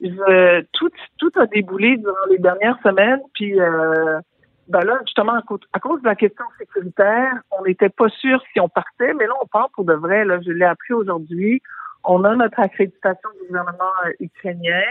je, 0.09 0.65
tout, 0.73 0.91
tout 1.19 1.33
a 1.37 1.47
déboulé 1.47 1.97
durant 1.97 2.27
les 2.31 2.39
dernières 2.39 2.79
semaines, 2.83 3.21
puis 3.35 3.61
euh, 3.61 4.21
ben 4.69 4.81
là, 4.85 4.99
justement, 5.05 5.35
à 5.35 5.81
cause, 5.81 6.01
de 6.03 6.07
la 6.07 6.15
question 6.15 6.45
sécuritaire, 6.59 7.33
on 7.51 7.65
n'était 7.65 7.89
pas 7.89 8.09
sûr 8.09 8.43
si 8.53 8.61
on 8.61 8.69
partait, 8.69 9.13
mais 9.15 9.27
là, 9.27 9.35
on 9.43 9.47
part 9.47 9.71
pour 9.75 9.85
de 9.85 9.95
vrai. 9.95 10.25
Là, 10.25 10.41
je 10.45 10.53
l'ai 10.53 10.65
appris 10.65 10.95
aujourd'hui. 10.95 11.61
On 12.05 12.25
a 12.25 12.35
notre 12.35 12.61
accréditation 12.61 13.29
du 13.41 13.49
gouvernement 13.49 13.93
euh, 14.07 14.13
ukrainien 14.21 14.83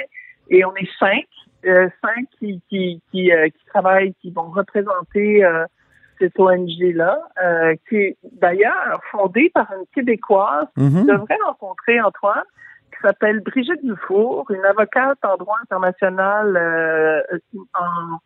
et 0.50 0.65
on 0.65 0.75
est 0.75 0.89
cinq, 1.00 1.25
euh, 1.65 1.89
cinq 2.01 2.27
qui 2.39 2.62
qui 2.70 3.01
qui, 3.12 3.32
euh, 3.32 3.48
qui 3.48 3.65
travaillent, 3.67 4.13
qui 4.22 4.32
vont 4.32 4.50
représenter 4.50 5.43
euh, 5.43 5.65
cette 6.20 6.39
ONG-là, 6.39 7.20
qui 7.89 7.96
est 7.98 8.17
d'ailleurs 8.34 9.01
fondée 9.12 9.50
par 9.53 9.67
une 9.74 9.86
Québécoise 9.93 10.67
tu 10.77 10.84
devrais 10.84 11.38
rencontrer 11.46 12.00
Antoine, 12.00 12.43
qui 12.93 13.01
s'appelle 13.01 13.39
Brigitte 13.41 13.83
Dufour, 13.83 14.45
une 14.51 14.65
avocate 14.65 15.17
en 15.23 15.38
droit 15.38 15.57
international 15.63 16.55
euh, 16.55 17.21
en 17.73 18.19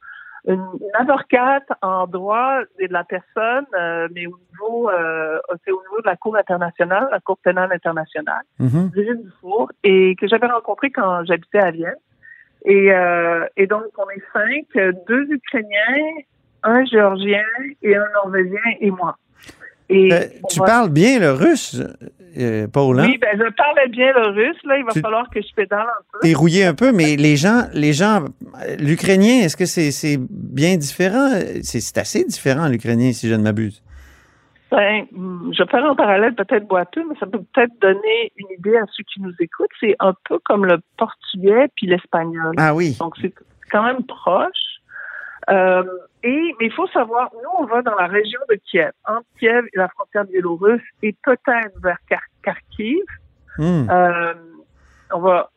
une, 0.47 0.65
avocate 0.93 1.67
en 1.81 2.07
droit 2.07 2.62
de 2.79 2.88
la 2.89 3.03
personne, 3.03 3.65
euh, 3.77 4.07
mais 4.13 4.27
au 4.27 4.39
niveau, 4.51 4.89
euh, 4.89 5.39
c'est 5.65 5.71
au 5.71 5.81
niveau 5.81 6.01
de 6.01 6.05
la 6.05 6.15
Cour 6.15 6.38
internationale, 6.38 7.07
la 7.12 7.19
Cour 7.19 7.38
pénale 7.38 7.71
internationale, 7.74 8.43
Mhm. 8.59 8.89
Brigitte 8.89 9.24
Dufour, 9.24 9.71
et 9.83 10.15
que 10.15 10.27
j'avais 10.27 10.47
rencontrée 10.47 10.89
quand 10.91 11.25
j'habitais 11.25 11.59
à 11.59 11.71
Vienne. 11.71 11.95
Et, 12.63 12.93
euh, 12.93 13.45
et 13.57 13.67
donc, 13.67 13.83
on 13.97 14.09
est 14.09 14.24
cinq, 14.33 14.65
deux 15.07 15.27
Ukrainiens, 15.29 16.24
un 16.63 16.86
Géorgien 16.86 17.45
et 17.81 17.95
un 17.95 18.07
Norvégien 18.24 18.62
et 18.79 18.91
moi. 18.91 19.17
Et 19.89 20.12
Euh, 20.12 20.20
on 20.44 20.48
tu 20.48 20.60
va- 20.60 20.65
parles 20.65 20.89
bien 20.89 21.17
le 21.20 21.32
russe, 21.32 21.82
euh, 22.38 22.67
Paul, 22.67 23.00
hein? 23.00 23.06
Oui, 23.08 23.17
ben 23.20 23.29
je 23.38 23.50
parlais 23.56 23.88
bien 23.88 24.12
le 24.13 24.27
russe, 24.29 24.58
là, 24.65 24.77
il 24.77 24.84
va 24.84 24.91
Tu- 24.91 25.00
falloir 25.00 25.29
que 25.29 25.41
je 25.41 25.48
pédale 25.56 25.79
un 25.88 26.01
peu. 26.12 26.20
T'es 26.22 26.34
rouillé 26.34 26.65
un 26.65 26.74
peu, 26.74 26.91
mais 26.91 27.15
les 27.15 27.38
gens, 27.38 27.63
les 27.74 27.94
gens, 27.94 28.25
l'ukrainien, 28.79 29.44
est-ce 29.44 29.56
que 29.56 29.65
c'est 29.65 30.17
bien 30.29 30.75
différent? 30.75 31.29
C'est 31.63 31.98
assez 31.98 32.25
différent, 32.25 32.67
l'ukrainien, 32.67 33.13
si 33.13 33.29
je 33.29 33.36
ne 33.36 33.44
m'abuse. 33.44 33.82
Ben, 34.70 35.06
je 35.13 35.63
vais 35.63 35.70
faire 35.72 35.86
un 35.86 35.96
parallèle 35.96 36.36
peut-être 36.36 36.67
boiteux, 36.67 37.03
mais 37.10 37.15
ça 37.22 37.25
peut 37.25 37.39
peut-être 37.53 37.72
donner 37.82 38.34
une 38.36 38.48
idée 38.60 38.75
à 38.75 38.84
ceux 38.91 39.03
qui 39.06 39.22
nous 39.22 39.32
écoutent. 39.39 39.70
C'est 39.79 39.96
un 40.01 40.13
peu 40.27 40.39
comme 40.44 40.65
le 40.65 40.79
portugais 40.98 41.70
puis 41.77 41.88
l'espagnol. 41.88 42.53
Ah 42.58 42.75
oui. 42.75 42.98
Donc, 43.00 43.13
c'est 43.22 43.34
quand 43.72 43.84
même 43.84 44.03
proche. 44.03 44.51
Euh, 45.50 45.84
et, 46.27 46.55
mais 46.60 46.65
il 46.67 46.74
faut 46.74 46.88
savoir, 46.88 47.29
nous, 47.34 47.50
on 47.60 47.65
va 47.65 47.81
dans 47.81 47.96
la 47.96 48.07
région 48.07 48.39
de 48.50 48.55
Kiev, 48.69 48.91
entre 49.05 49.25
Kiev 49.39 49.65
et 49.74 49.77
la 49.77 49.88
frontière 49.89 50.25
biélorusse, 50.25 50.81
et 51.03 51.15
peut-être 51.24 51.72
vers 51.81 51.98
Kharkiv. 52.43 53.03
Hmm. 53.57 53.89
Euh, 53.89 54.34
on 55.13 55.19
va, 55.19 55.50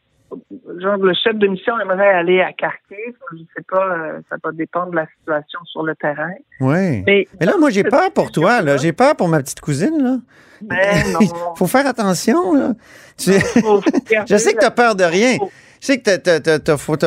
genre, 0.78 0.96
le 0.96 1.12
chef 1.14 1.36
de 1.36 1.46
mission 1.48 1.78
aimerait 1.80 2.08
aller 2.08 2.40
à 2.40 2.52
Kharkiv. 2.52 3.14
Je 3.32 3.38
sais 3.56 3.64
pas, 3.68 3.84
euh, 3.84 4.20
ça 4.30 4.36
va 4.42 4.52
dépendre 4.52 4.90
de 4.92 4.96
la 4.96 5.06
situation 5.18 5.60
sur 5.64 5.82
le 5.82 5.94
terrain. 5.96 6.32
Oui. 6.60 7.02
Mais, 7.06 7.26
Mais 7.40 7.46
là, 7.46 7.54
moi, 7.58 7.70
j'ai 7.70 7.84
peur 7.84 8.12
pour 8.12 8.30
toi, 8.30 8.62
là. 8.62 8.76
J'ai 8.76 8.92
peur 8.92 9.16
pour 9.16 9.28
ma 9.28 9.40
petite 9.40 9.60
cousine, 9.60 10.02
là. 10.02 10.16
Ben, 10.62 11.12
non. 11.12 11.54
Faut 11.56 11.66
faire 11.66 11.86
attention, 11.86 12.54
là. 12.54 12.72
Tu- 13.18 13.32
Je 14.28 14.36
sais 14.36 14.52
que 14.54 14.60
tu 14.60 14.64
as 14.66 14.70
peur 14.70 14.94
de 14.94 15.04
rien. 15.04 15.36
Faut- 15.38 15.50
Je 15.50 15.69
sais 15.86 15.98
que 16.00 16.16
t'as- 16.16 16.40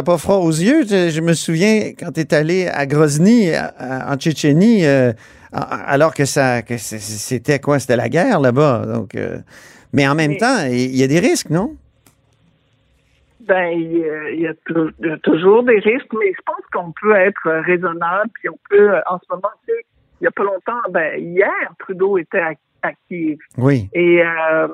pas 0.03 0.18
froid 0.18 0.38
aux 0.38 0.50
yeux. 0.51 0.84
Je, 0.88 1.10
je 1.10 1.22
me 1.22 1.34
souviens 1.34 1.92
quand 1.98 2.12
tu 2.12 2.22
es 2.22 2.34
allé 2.34 2.68
à 2.68 2.86
Grozny, 2.86 3.51
à- 3.53 3.74
à- 3.77 4.13
en 4.13 4.18
Tchétchénie, 4.18 4.86
euh, 4.86 5.12
alors 5.51 6.13
que 6.13 6.25
ça, 6.25 6.62
que 6.63 6.77
c'était 6.77 7.60
quoi? 7.60 7.80
C'était 7.80 7.96
la 7.98 8.10
guerre 8.10 8.39
là-bas. 8.39 8.86
Donc, 8.88 9.15
euh, 9.15 9.38
mais 9.94 10.08
en 10.08 10.15
même 10.15 10.32
Mais- 10.32 10.38
temps, 10.38 10.65
il 10.70 10.96
y 10.96 11.03
a 11.03 11.08
des 11.08 11.20
risques, 11.20 11.50
non? 11.50 11.75
Ben, 13.42 13.68
il 13.74 13.98
y 13.98 14.10
a, 14.10 14.30
il 14.32 14.39
y 14.42 15.20
toujours 15.22 15.63
des 15.63 15.80
risques, 15.80 16.13
mais 16.18 16.32
je 16.32 16.42
pense 16.46 16.63
qu'on 16.72 16.94
peut 17.01 17.15
être 17.15 17.50
raisonnable, 17.65 18.30
puis 18.36 18.48
on 18.50 18.58
peut, 18.70 18.89
euh, 18.96 19.01
en 19.10 19.20
ce 19.20 19.25
moment, 19.30 19.50
tu 19.68 19.74
sais, 19.74 19.86
il 20.22 20.24
y 20.24 20.27
a 20.27 20.32
pas 20.32 20.44
longtemps, 20.44 20.80
ben, 20.92 21.20
hier, 21.20 21.51
Trudeau 21.80 22.18
était 22.18 22.39
Kiev. 23.10 23.38
Oui. 23.58 23.89
Et, 23.94 24.22
euh, 24.24 24.68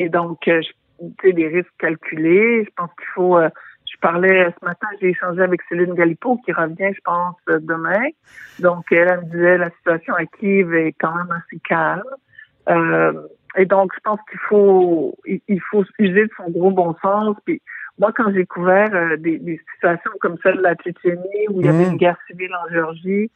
et 0.00 0.08
donc, 0.08 0.38
je- 0.46 0.72
tu 1.00 1.28
sais, 1.28 1.32
des 1.32 1.48
risques 1.48 1.72
calculés. 1.78 2.64
Je 2.64 2.70
pense 2.76 2.90
qu'il 2.98 3.08
faut. 3.14 3.36
euh, 3.38 3.48
je 3.88 3.98
parlais 4.00 4.52
ce 4.60 4.64
matin, 4.64 4.88
j'ai 5.00 5.10
échangé 5.10 5.40
avec 5.42 5.60
Céline 5.68 5.94
Galipo 5.94 6.36
qui 6.44 6.52
revient, 6.52 6.92
je 6.94 7.00
pense, 7.04 7.36
demain. 7.48 8.02
Donc, 8.58 8.84
elle, 8.90 9.08
elle 9.08 9.20
me 9.20 9.24
disait 9.30 9.58
la 9.58 9.70
situation 9.70 10.14
à 10.14 10.26
Kiev 10.26 10.74
est 10.74 10.92
quand 11.00 11.14
même 11.14 11.30
assez 11.30 11.58
calme. 11.60 12.02
Euh, 12.68 13.12
et 13.56 13.64
donc, 13.64 13.92
je 13.94 14.00
pense 14.00 14.18
qu'il 14.28 14.40
faut 14.48 15.14
il, 15.24 15.40
il 15.48 15.60
faut 15.70 15.84
user 15.98 16.24
de 16.24 16.30
son 16.36 16.50
gros 16.50 16.72
bon 16.72 16.94
sens. 17.00 17.36
Puis 17.46 17.62
moi, 17.98 18.12
quand 18.14 18.30
j'ai 18.34 18.44
couvert 18.44 18.92
euh, 18.94 19.16
des, 19.16 19.38
des 19.38 19.58
situations 19.74 20.10
comme 20.20 20.36
celle 20.42 20.56
de 20.58 20.62
la 20.62 20.74
Tchétchénie 20.74 21.46
où 21.50 21.60
il 21.60 21.66
y 21.66 21.68
avait 21.68 21.84
Mhm. 21.86 21.92
une 21.92 21.96
guerre 21.96 22.18
civile 22.26 22.50
en 22.54 22.68
Géorgie, 22.70 23.30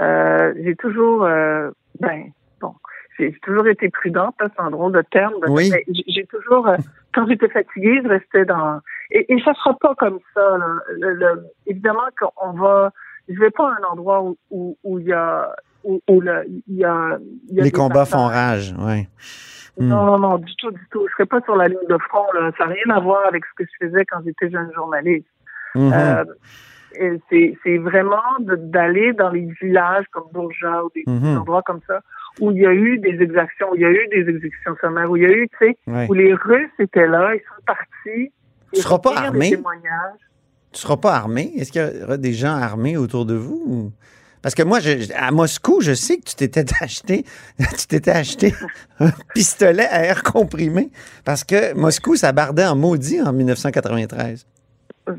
euh, 0.00 0.52
j'ai 0.62 0.76
toujours 0.76 1.24
euh, 1.24 1.70
ben 2.00 2.24
bon 2.60 2.74
j'ai 3.18 3.32
toujours 3.42 3.66
été 3.66 3.88
prudente, 3.90 4.34
hein, 4.40 4.48
c'est 4.54 4.62
un 4.62 4.70
drôle 4.70 4.92
de 4.92 5.02
terme. 5.10 5.34
Oui. 5.48 5.70
mais 5.72 5.84
j'ai- 6.06 6.26
toujours, 6.26 6.66
euh, 6.68 6.76
quand 7.14 7.26
j'étais 7.28 7.48
fatiguée, 7.48 8.00
je 8.02 8.08
restais 8.08 8.44
dans. 8.44 8.80
Et, 9.10 9.32
et 9.32 9.40
ça 9.42 9.52
sera 9.54 9.76
pas 9.78 9.94
comme 9.96 10.18
ça. 10.34 10.40
Là. 10.58 10.66
Le- 10.98 11.14
le- 11.14 11.44
évidemment 11.66 12.08
qu'on 12.18 12.52
va. 12.52 12.92
Je 13.28 13.38
vais 13.38 13.50
pas 13.50 13.68
à 13.68 13.76
un 13.80 13.84
endroit 13.92 14.22
où 14.22 14.36
où, 14.50 14.76
où 14.84 14.98
il 14.98 15.06
y 15.06 15.12
a 15.12 15.54
où, 15.84 16.00
où 16.08 16.20
le- 16.20 16.44
il 16.48 16.76
y 16.76 16.84
a, 16.84 17.18
il 17.50 17.56
y 17.56 17.60
a 17.60 17.64
Les 17.64 17.70
combats 17.70 18.04
font 18.06 18.26
rage, 18.26 18.74
oui. 18.78 19.06
Hmm. 19.78 19.88
Non, 19.88 20.04
non, 20.04 20.18
non, 20.18 20.38
du 20.38 20.54
tout, 20.56 20.70
du 20.70 20.86
tout. 20.90 21.06
Je 21.08 21.12
serais 21.14 21.26
pas 21.26 21.40
sur 21.42 21.56
la 21.56 21.68
ligne 21.68 21.86
de 21.88 21.98
front. 21.98 22.26
Là. 22.34 22.50
Ça 22.58 22.66
n'a 22.66 22.72
rien 22.74 22.94
à 22.96 23.00
voir 23.00 23.24
avec 23.26 23.42
ce 23.46 23.50
que 23.56 23.64
je 23.64 23.86
faisais 23.86 24.04
quand 24.04 24.18
j'étais 24.24 24.50
jeune 24.50 24.70
journaliste. 24.74 25.26
Mhm. 25.74 25.92
Euh, 25.94 26.24
c'est 27.30 27.78
vraiment 27.78 28.20
d'aller 28.38 29.14
dans 29.14 29.30
les 29.30 29.48
villages 29.62 30.04
comme 30.12 30.24
Bourja 30.32 30.84
ou 30.84 30.90
des 30.94 31.04
Mhm. 31.06 31.38
endroits 31.38 31.62
comme 31.62 31.80
ça 31.86 32.00
où 32.40 32.50
il 32.52 32.58
y 32.62 32.66
a 32.66 32.72
eu 32.72 32.98
des 32.98 33.20
exactions, 33.22 33.66
où 33.72 33.74
il 33.76 33.82
y 33.82 33.84
a 33.84 33.90
eu 33.90 34.08
des 34.10 34.28
exécutions 34.30 34.74
sommaires, 34.80 35.10
où 35.10 35.16
il 35.16 35.22
y 35.22 35.26
a 35.26 35.30
eu, 35.30 35.48
tu 35.58 35.66
sais, 35.66 35.76
où 36.08 36.14
les 36.14 36.32
Russes 36.34 36.70
étaient 36.78 37.06
là, 37.06 37.34
ils 37.34 37.40
sont 37.40 37.62
partis. 37.66 38.32
Tu 38.72 38.80
seras 38.80 38.98
pas 38.98 39.10
armé? 39.26 39.50
Tu 40.72 40.80
seras 40.80 40.96
pas 40.96 41.12
armé? 41.14 41.52
Est-ce 41.56 41.70
qu'il 41.72 41.82
y 42.00 42.02
aura 42.04 42.16
des 42.16 42.32
gens 42.32 42.54
armés 42.56 42.96
autour 42.96 43.26
de 43.26 43.34
vous? 43.34 43.62
ou- 43.66 43.92
Parce 44.40 44.54
que 44.54 44.62
moi, 44.62 44.80
je- 44.80 45.12
à 45.14 45.30
Moscou, 45.30 45.80
je 45.82 45.92
sais 45.92 46.16
que 46.16 46.24
tu 46.24 46.34
t'étais 46.34 46.64
acheté, 46.80 47.24
tu 47.78 47.86
t'étais 47.86 48.10
acheté 48.10 48.54
un 48.98 49.10
pistolet 49.34 49.86
à 49.86 50.04
air 50.04 50.22
comprimé 50.22 50.90
parce 51.24 51.44
que 51.44 51.74
Moscou, 51.74 52.16
ça 52.16 52.32
bardait 52.32 52.64
en 52.64 52.74
maudit 52.74 53.20
en 53.20 53.32
1993. 53.32 54.46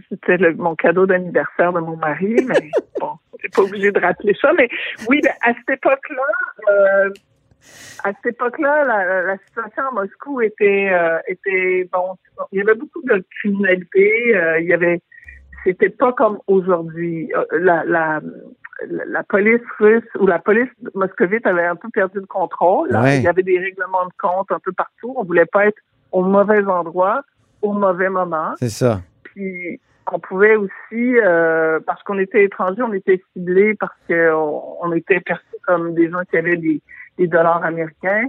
C'était 0.09 0.37
le- 0.37 0.55
mon 0.55 0.75
cadeau 0.75 1.05
d'anniversaire 1.05 1.73
de 1.73 1.79
mon 1.79 1.97
mari, 1.97 2.35
mais 2.47 2.69
bon, 2.99 3.11
j'ai 3.41 3.49
pas 3.49 3.61
obligé 3.63 3.91
de 3.91 3.99
rappeler 3.99 4.35
ça. 4.41 4.51
Mais 4.57 4.69
oui, 5.09 5.19
ben, 5.23 5.33
à 5.41 5.53
cette 5.53 5.77
époque-là, 5.77 6.71
euh, 6.71 7.09
à 8.03 8.11
cette 8.13 8.33
époque-là, 8.33 8.83
la, 8.85 9.21
la 9.23 9.37
situation 9.47 9.83
à 9.89 9.91
Moscou 9.91 10.41
était, 10.41 10.89
euh, 10.91 11.17
était 11.27 11.87
bon. 11.91 12.15
Il 12.51 12.59
y 12.59 12.61
avait 12.61 12.75
beaucoup 12.75 13.01
de 13.03 13.23
criminalité. 13.39 14.35
euh, 14.35 14.59
il 14.59 14.67
y 14.67 14.73
avait, 14.73 15.01
c'était 15.63 15.89
pas 15.89 16.13
comme 16.13 16.39
aujourd'hui. 16.47 17.31
Euh, 17.35 17.43
La, 17.59 17.83
la, 17.85 18.21
la, 18.87 19.23
police 19.23 19.61
russe 19.79 20.03
ou 20.19 20.27
la 20.27 20.39
police 20.39 20.69
moscovite 20.93 21.45
avait 21.45 21.65
un 21.65 21.75
peu 21.75 21.89
perdu 21.89 22.19
le 22.19 22.25
contrôle. 22.25 22.89
Ouais. 22.95 23.17
Il 23.17 23.23
y 23.23 23.27
avait 23.27 23.43
des 23.43 23.59
règlements 23.59 24.05
de 24.05 24.13
compte 24.21 24.51
un 24.51 24.59
peu 24.59 24.71
partout. 24.73 25.13
On 25.15 25.23
voulait 25.23 25.45
pas 25.45 25.67
être 25.67 25.79
au 26.11 26.23
mauvais 26.23 26.63
endroit 26.65 27.21
au 27.61 27.71
mauvais 27.71 28.09
moment 28.09 28.53
C'est 28.59 28.67
ça. 28.69 28.99
Puis 29.33 29.79
on 30.11 30.19
pouvait 30.19 30.55
aussi, 30.55 30.71
euh, 30.91 31.79
parce 31.85 32.03
qu'on 32.03 32.19
était 32.19 32.43
étrangers, 32.43 32.81
on 32.81 32.93
était 32.93 33.21
ciblés 33.33 33.73
parce 33.75 33.95
qu'on 34.07 34.77
on 34.81 34.91
était 34.93 35.21
perçus 35.21 35.45
comme 35.65 35.93
des 35.93 36.09
gens 36.09 36.23
qui 36.29 36.37
avaient 36.37 36.57
des, 36.57 36.81
des 37.17 37.27
dollars 37.27 37.63
américains. 37.63 38.27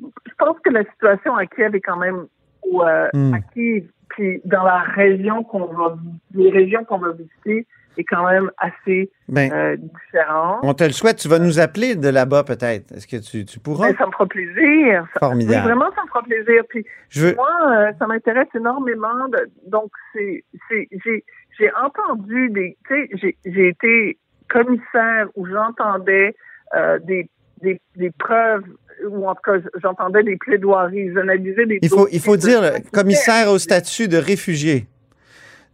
Je 0.00 0.32
pense 0.38 0.58
que 0.64 0.70
la 0.70 0.84
situation 0.84 1.36
à 1.36 1.46
Kiev 1.46 1.74
est 1.74 1.80
quand 1.80 1.98
même, 1.98 2.26
ou 2.64 2.82
euh, 2.82 3.08
Hmm. 3.12 3.34
à 3.34 3.40
Kiev, 3.40 3.84
puis 4.08 4.40
dans 4.44 4.64
la 4.64 4.80
région 4.80 5.44
qu'on 5.44 5.66
va, 5.66 5.96
les 6.34 6.50
régions 6.50 6.84
qu'on 6.84 6.98
va 6.98 7.12
visiter, 7.12 7.66
est 8.00 8.04
quand 8.04 8.26
même 8.28 8.50
assez 8.58 9.10
Ben, 9.28 9.52
euh, 9.52 9.76
différente. 9.76 10.60
on 10.62 10.74
te 10.74 10.84
le 10.84 10.90
souhaite. 10.92 11.18
Tu 11.18 11.28
vas 11.28 11.38
nous 11.38 11.60
appeler 11.60 11.94
de 11.94 12.08
là-bas 12.08 12.44
peut-être. 12.44 12.92
Est-ce 12.92 13.06
que 13.06 13.16
tu, 13.16 13.44
tu 13.44 13.58
pourras? 13.60 13.90
Mais 13.90 13.96
ça 13.96 14.06
me 14.06 14.12
fera 14.12 14.26
plaisir. 14.26 15.06
Formidable. 15.18 15.58
Oui, 15.58 15.62
vraiment, 15.64 15.90
ça 15.94 16.02
me 16.02 16.08
fera 16.08 16.22
plaisir. 16.22 16.62
Puis 16.68 16.84
Je 17.10 17.26
veux. 17.26 17.34
Moi, 17.34 17.48
euh, 17.70 17.92
ça 17.98 18.06
m'intéresse 18.06 18.48
énormément. 18.54 19.28
De, 19.28 19.50
donc, 19.66 19.90
c'est, 20.12 20.44
c'est, 20.68 20.88
j'ai, 21.04 21.24
j'ai 21.58 21.70
entendu 21.74 22.50
des, 22.50 22.76
tu 22.88 22.94
sais, 22.94 23.08
j'ai, 23.14 23.36
j'ai 23.44 23.68
été 23.68 24.18
commissaire 24.48 25.28
où 25.34 25.46
j'entendais 25.46 26.34
euh, 26.74 26.98
des, 27.00 27.28
des, 27.62 27.80
des 27.96 28.10
preuves 28.10 28.64
ou 29.08 29.26
en 29.28 29.34
tout 29.34 29.42
cas, 29.44 29.58
j'entendais 29.82 30.22
des 30.22 30.36
plaidoiries, 30.36 31.12
j'analysais 31.12 31.66
des. 31.66 31.78
Il 31.82 31.88
faut, 31.88 32.06
il 32.12 32.20
faut 32.20 32.36
dire, 32.36 32.60
commissaire 32.92 33.50
au 33.50 33.58
statut 33.58 34.06
de 34.08 34.16
réfugié. 34.16 34.86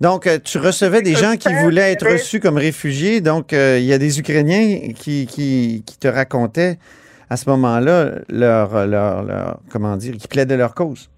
Donc, 0.01 0.27
euh, 0.27 0.39
tu 0.39 0.59
recevais 0.59 1.03
des 1.03 1.15
gens 1.15 1.37
qui 1.37 1.53
voulaient 1.63 1.93
être 1.93 2.07
reçus 2.07 2.39
comme 2.41 2.57
réfugiés. 2.57 3.21
Donc, 3.21 3.53
euh, 3.53 3.79
il 3.79 3.85
y 3.85 3.93
a 3.93 3.99
des 3.99 4.21
Ukrainiens 4.21 4.93
qui, 4.95 5.27
qui, 5.27 5.83
qui 5.85 5.99
te 5.99 6.07
racontaient 6.09 6.79
à 7.31 7.37
ce 7.37 7.51
moment-là 7.51 8.13
leur, 8.29 8.87
leur, 8.87 9.23
leur- 9.25 9.59
comment 9.71 9.97
dire, 9.97 10.15
qui 10.17 10.29
plaidaient 10.29 10.57
leur 10.57 10.75
cause. 10.75 11.11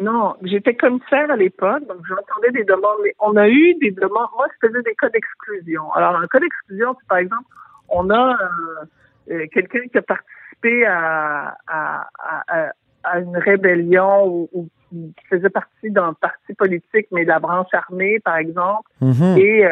Non, 0.00 0.34
j'étais 0.42 0.74
commissaire 0.74 1.30
à 1.30 1.36
l'époque, 1.36 1.86
donc 1.88 1.98
j'entendais 2.08 2.50
des 2.52 2.64
demandes. 2.64 2.98
Mais 3.04 3.14
on 3.20 3.36
a 3.36 3.48
eu 3.48 3.74
des 3.80 3.90
demandes. 3.92 4.28
Moi, 4.36 4.46
je 4.60 4.66
faisais 4.68 4.82
des 4.82 4.94
cas 5.00 5.08
d'exclusion. 5.08 5.90
Alors, 5.92 6.16
un 6.16 6.26
cas 6.26 6.40
d'exclusion, 6.40 6.94
par 7.08 7.18
exemple, 7.18 7.44
on 7.88 8.10
a 8.10 8.36
euh, 9.30 9.46
quelqu'un 9.52 9.80
qui 9.90 9.98
a 9.98 10.02
participé 10.02 10.84
à, 10.86 11.56
à, 11.68 12.08
à, 12.18 12.42
à- 12.48 12.72
à 13.04 13.18
une 13.18 13.36
rébellion 13.36 14.26
ou, 14.26 14.48
ou 14.52 14.68
qui 14.92 15.26
faisait 15.28 15.50
partie 15.50 15.90
d'un 15.90 16.12
parti 16.14 16.54
politique, 16.54 17.06
mais 17.12 17.24
de 17.24 17.28
la 17.28 17.38
branche 17.38 17.72
armée, 17.72 18.20
par 18.20 18.36
exemple, 18.36 18.88
Mhm. 19.00 19.36
et 19.38 19.64
euh, 19.66 19.70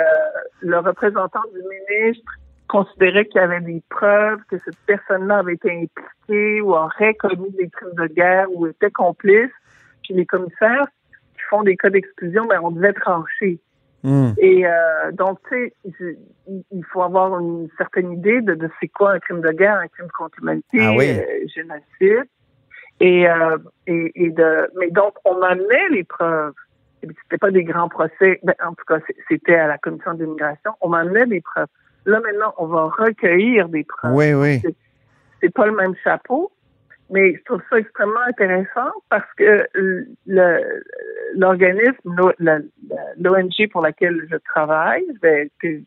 le 0.61 0.79
représentant 0.79 1.43
du 1.53 1.61
ministre 2.03 2.33
considérait 2.69 3.27
qu'il 3.27 3.41
y 3.41 3.45
avait 3.45 3.61
des 3.61 3.83
preuves 3.91 4.41
que 4.51 4.57
cette 4.65 4.79
personne-là 4.87 5.39
avait 5.39 5.55
été 5.55 5.71
impliquée 5.71 6.61
ou 6.61 6.73
aurait 6.75 7.15
commis 7.15 7.51
des 7.59 7.69
crimes 7.69 7.95
de 7.97 8.07
guerre 8.07 8.47
ou 8.55 8.67
était 8.67 8.91
complice. 8.91 9.51
Puis 10.05 10.15
les 10.15 10.25
commissaires 10.27 10.87
qui 11.35 11.41
font 11.51 11.63
des 11.63 11.77
cas 11.77 11.91
d'exclusion, 11.91 12.47
ben, 12.47 12.61
on 12.63 12.71
devait 12.71 12.93
trancher. 12.93 13.59
Hmm. 14.03 14.31
Et 14.39 14.67
euh, 14.67 15.13
donc, 15.13 15.41
tu 15.51 15.73
sais, 15.99 16.17
il 16.71 16.85
faut 16.87 17.03
avoir 17.03 17.39
une 17.39 17.69
certaine 17.77 18.13
idée 18.13 18.41
de, 18.41 18.55
de 18.55 18.71
c'est 18.81 18.89
quoi 18.89 19.13
un 19.13 19.19
crime 19.19 19.41
de 19.43 19.51
guerre, 19.51 19.77
un 19.79 19.89
crime 19.89 20.09
contre 20.17 20.39
l'humanité, 20.39 20.79
Ah 20.81 20.93
oui. 20.97 21.11
euh, 21.11 21.47
génocide. 21.55 22.29
Et, 23.01 23.29
euh, 23.29 23.57
et, 23.87 24.13
et 24.15 24.31
de, 24.31 24.71
mais 24.79 24.91
donc, 24.91 25.15
on 25.25 25.41
amenait 25.43 25.89
les 25.91 26.05
preuves. 26.05 26.53
C'était 27.03 27.39
pas 27.39 27.51
des 27.51 27.65
grands 27.65 27.89
procès. 27.89 28.41
Ben, 28.43 28.55
en 28.63 28.75
tout 28.75 28.85
cas, 28.87 28.99
c'était 29.29 29.55
à 29.55 29.67
la 29.67 29.79
commission 29.79 30.13
d'immigration. 30.15 30.73
On 30.83 30.91
m'amenait 30.91 31.25
des 31.27 31.41
preuves. 31.41 31.67
Là, 32.05 32.21
maintenant, 32.21 32.55
on 32.59 32.67
va 32.67 32.85
recueillir 32.89 33.69
des 33.71 33.85
preuves. 33.85 34.15
Oui, 34.15 34.35
oui. 34.35 34.61
C'est 35.41 35.55
pas 35.55 35.67
le 35.67 35.75
même 35.75 35.95
chapeau. 36.05 36.53
Mais 37.13 37.35
je 37.35 37.43
trouve 37.45 37.63
ça 37.71 37.79
extrêmement 37.79 38.21
intéressant 38.29 38.91
parce 39.09 39.27
que 39.37 39.67
l'organisme, 41.35 42.15
l'ONG 43.19 43.69
pour 43.73 43.83
laquelle 43.83 44.27
je 44.31 44.37
travaille, 44.37 45.05
je 45.15 45.21
vais- 45.21 45.51
que- 45.61 45.81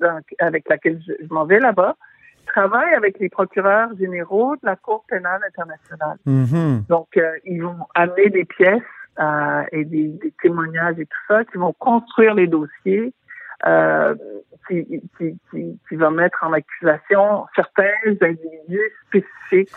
dans- 0.00 0.20
avec 0.38 0.68
laquelle 0.68 1.00
je, 1.06 1.12
je 1.20 1.32
m'en 1.32 1.44
vais 1.44 1.60
là-bas, 1.60 1.96
travaille 2.56 2.94
avec 2.94 3.18
les 3.18 3.28
procureurs 3.28 3.90
généraux 3.98 4.56
de 4.56 4.64
la 4.64 4.76
Cour 4.76 5.04
pénale 5.08 5.40
internationale. 5.50 6.16
Mhm. 6.24 6.84
Donc, 6.88 7.08
euh, 7.16 7.32
ils 7.44 7.62
vont 7.62 7.76
amener 7.94 8.30
des 8.30 8.46
pièces 8.46 8.82
euh, 9.18 9.62
et 9.72 9.84
des, 9.84 10.08
des 10.22 10.32
témoignages 10.42 10.98
et 10.98 11.04
tout 11.06 11.24
ça 11.28 11.44
qui 11.44 11.58
vont 11.58 11.74
construire 11.74 12.34
les 12.34 12.46
dossiers, 12.46 13.12
euh, 13.66 14.14
qui, 14.66 14.84
qui, 15.18 15.38
qui, 15.50 15.78
qui 15.88 15.96
va 15.96 16.10
mettre 16.10 16.38
en 16.42 16.52
accusation 16.52 17.46
certains 17.54 17.92
individus 18.22 18.90
spécifiques 19.06 19.72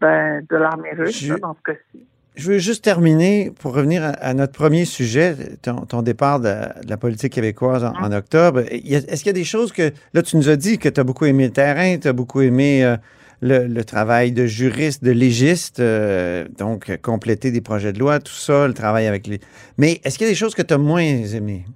ben, 0.00 0.44
de 0.50 0.56
l'armée 0.56 0.92
russe, 0.94 1.22
Je- 1.24 1.34
dans 1.34 1.54
ce 1.54 1.62
cas-ci. 1.62 2.06
Je 2.34 2.52
veux 2.52 2.58
juste 2.58 2.82
terminer 2.82 3.52
pour 3.60 3.74
revenir 3.74 4.02
à, 4.02 4.08
à 4.08 4.32
notre 4.32 4.52
premier 4.54 4.86
sujet, 4.86 5.36
ton, 5.60 5.84
ton 5.84 6.00
départ 6.00 6.40
de, 6.40 6.48
de 6.48 6.88
la 6.88 6.96
politique 6.96 7.34
québécoise 7.34 7.84
en, 7.84 7.92
en 7.92 8.10
octobre. 8.12 8.60
Est-ce 8.60 9.18
qu'il 9.18 9.26
y 9.26 9.30
a 9.30 9.34
des 9.34 9.44
choses 9.44 9.70
que, 9.70 9.92
là, 10.14 10.22
tu 10.22 10.36
nous 10.38 10.48
as 10.48 10.56
dit 10.56 10.78
que 10.78 10.88
tu 10.88 10.98
as 10.98 11.04
beaucoup 11.04 11.26
aimé 11.26 11.44
le 11.44 11.52
terrain, 11.52 11.98
tu 11.98 12.08
as 12.08 12.14
beaucoup 12.14 12.40
aimé 12.40 12.84
euh, 12.84 12.96
le, 13.42 13.66
le 13.66 13.84
travail 13.84 14.32
de 14.32 14.46
juriste, 14.46 15.04
de 15.04 15.10
légiste, 15.10 15.80
euh, 15.80 16.46
donc 16.56 16.96
compléter 17.02 17.50
des 17.50 17.60
projets 17.60 17.92
de 17.92 17.98
loi, 17.98 18.18
tout 18.18 18.32
ça, 18.32 18.66
le 18.66 18.72
travail 18.72 19.06
avec 19.06 19.26
les. 19.26 19.40
Mais 19.76 20.00
est-ce 20.02 20.16
qu'il 20.16 20.26
y 20.26 20.30
a 20.30 20.32
des 20.32 20.36
choses 20.38 20.54
que 20.54 20.62
tu 20.62 20.72
as 20.72 20.78
moins 20.78 21.02
aimées? 21.02 21.66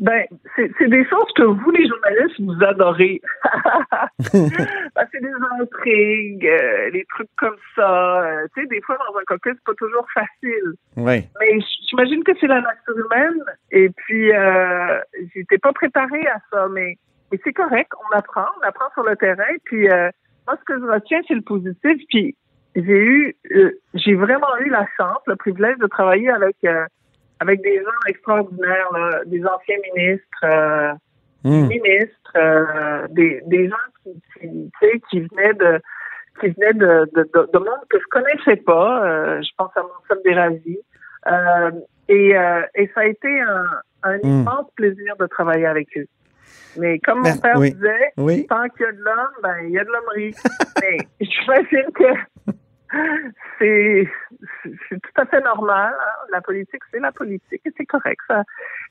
Ben, 0.00 0.24
c'est 0.54 0.70
c'est 0.78 0.88
des 0.88 1.04
choses 1.06 1.30
que 1.34 1.42
vous, 1.42 1.70
les 1.70 1.86
journalistes, 1.88 2.40
vous 2.40 2.64
adorez. 2.64 3.20
Ben, 4.94 5.06
c'est 5.12 5.20
des 5.20 5.32
intrigues, 5.60 6.46
euh, 6.46 6.90
des 6.90 7.04
trucs 7.08 7.30
comme 7.36 7.56
ça. 7.74 8.22
Euh, 8.22 8.46
tu 8.54 8.62
sais, 8.62 8.66
des 8.68 8.80
fois, 8.80 8.96
dans 8.98 9.16
un 9.18 9.22
caucus, 9.26 9.54
c'est 9.54 9.64
pas 9.64 9.74
toujours 9.74 10.06
facile. 10.12 10.74
Oui. 10.96 11.24
Mais 11.40 11.58
j'imagine 11.88 12.24
que 12.24 12.32
c'est 12.40 12.46
la 12.46 12.60
nature 12.60 12.96
humaine. 12.96 13.42
Et 13.70 13.90
puis, 13.90 14.32
euh, 14.32 15.00
j'étais 15.34 15.58
pas 15.58 15.72
préparée 15.72 16.26
à 16.26 16.38
ça, 16.50 16.68
mais, 16.72 16.96
mais 17.30 17.38
c'est 17.44 17.52
correct. 17.52 17.92
On 18.10 18.16
apprend, 18.16 18.46
on 18.60 18.66
apprend 18.66 18.86
sur 18.94 19.04
le 19.04 19.16
terrain. 19.16 19.54
Puis, 19.64 19.88
euh, 19.88 20.10
moi, 20.46 20.56
ce 20.58 20.64
que 20.64 20.80
je 20.80 20.84
retiens, 20.84 21.20
c'est 21.28 21.34
le 21.34 21.42
positif. 21.42 22.02
Puis, 22.08 22.36
j'ai 22.74 22.82
eu, 22.82 23.36
euh, 23.54 23.72
j'ai 23.94 24.14
vraiment 24.14 24.56
eu 24.60 24.70
la 24.70 24.86
chance, 24.96 25.18
le 25.26 25.36
privilège 25.36 25.78
de 25.78 25.86
travailler 25.86 26.30
avec 26.30 26.56
euh, 26.64 26.84
avec 27.40 27.60
des 27.62 27.76
gens 27.78 28.00
extraordinaires, 28.08 28.88
là, 28.92 29.20
des 29.26 29.44
anciens 29.44 29.76
ministres, 29.94 30.44
euh, 30.44 30.92
Hmm. 31.44 31.68
ministres, 31.68 32.32
euh, 32.36 33.06
des, 33.10 33.40
des 33.46 33.68
gens 33.68 33.76
qui, 34.02 34.10
qui, 34.40 34.48
tu 34.48 34.70
sais, 34.90 35.00
qui 35.08 35.20
venaient 35.20 35.54
de 35.54 35.80
qui 36.40 36.48
venaient 36.48 36.72
de, 36.74 37.08
de, 37.14 37.22
de, 37.22 37.50
de 37.52 37.58
monde 37.58 37.84
que 37.88 37.98
je 38.00 38.04
connaissais 38.10 38.56
pas. 38.56 39.04
Euh, 39.06 39.42
je 39.42 39.48
pense 39.56 39.70
à 39.76 39.82
mon 39.82 40.20
Dérasi. 40.24 40.78
Euh, 41.28 41.70
et, 42.08 42.36
euh, 42.36 42.62
et 42.74 42.90
ça 42.92 43.00
a 43.02 43.04
été 43.06 43.40
un, 43.40 43.64
un 44.02 44.16
Mm. 44.18 44.20
immense 44.42 44.66
plaisir 44.74 45.16
de 45.18 45.26
travailler 45.26 45.66
avec 45.66 45.88
eux. 45.96 46.06
Mais 46.76 46.98
comme 47.00 47.18
mon 47.18 47.30
Ben, 47.30 47.40
père 47.40 47.56
oui. 47.58 47.72
disait, 47.72 48.12
Oui. 48.16 48.46
tant 48.48 48.68
qu'il 48.70 48.86
y 48.86 48.88
a 48.88 48.92
de 48.92 49.00
l'homme, 49.02 49.34
ben 49.42 49.56
il 49.64 49.70
y 49.70 49.78
a 49.78 49.84
de 49.84 49.90
l'hommerie. 49.90 50.34
Mais 50.82 50.98
j'imagine 51.20 51.90
que 51.94 52.04
c'est 53.58 54.08
tout 54.90 55.20
à 55.20 55.26
fait 55.26 55.40
normal. 55.40 55.92
hein. 55.92 56.26
La 56.32 56.40
politique, 56.40 56.82
c'est 56.90 57.00
la 57.00 57.12
politique 57.12 57.60
et 57.64 57.72
c'est 57.76 57.86
correct 57.86 58.20
ça. 58.28 58.42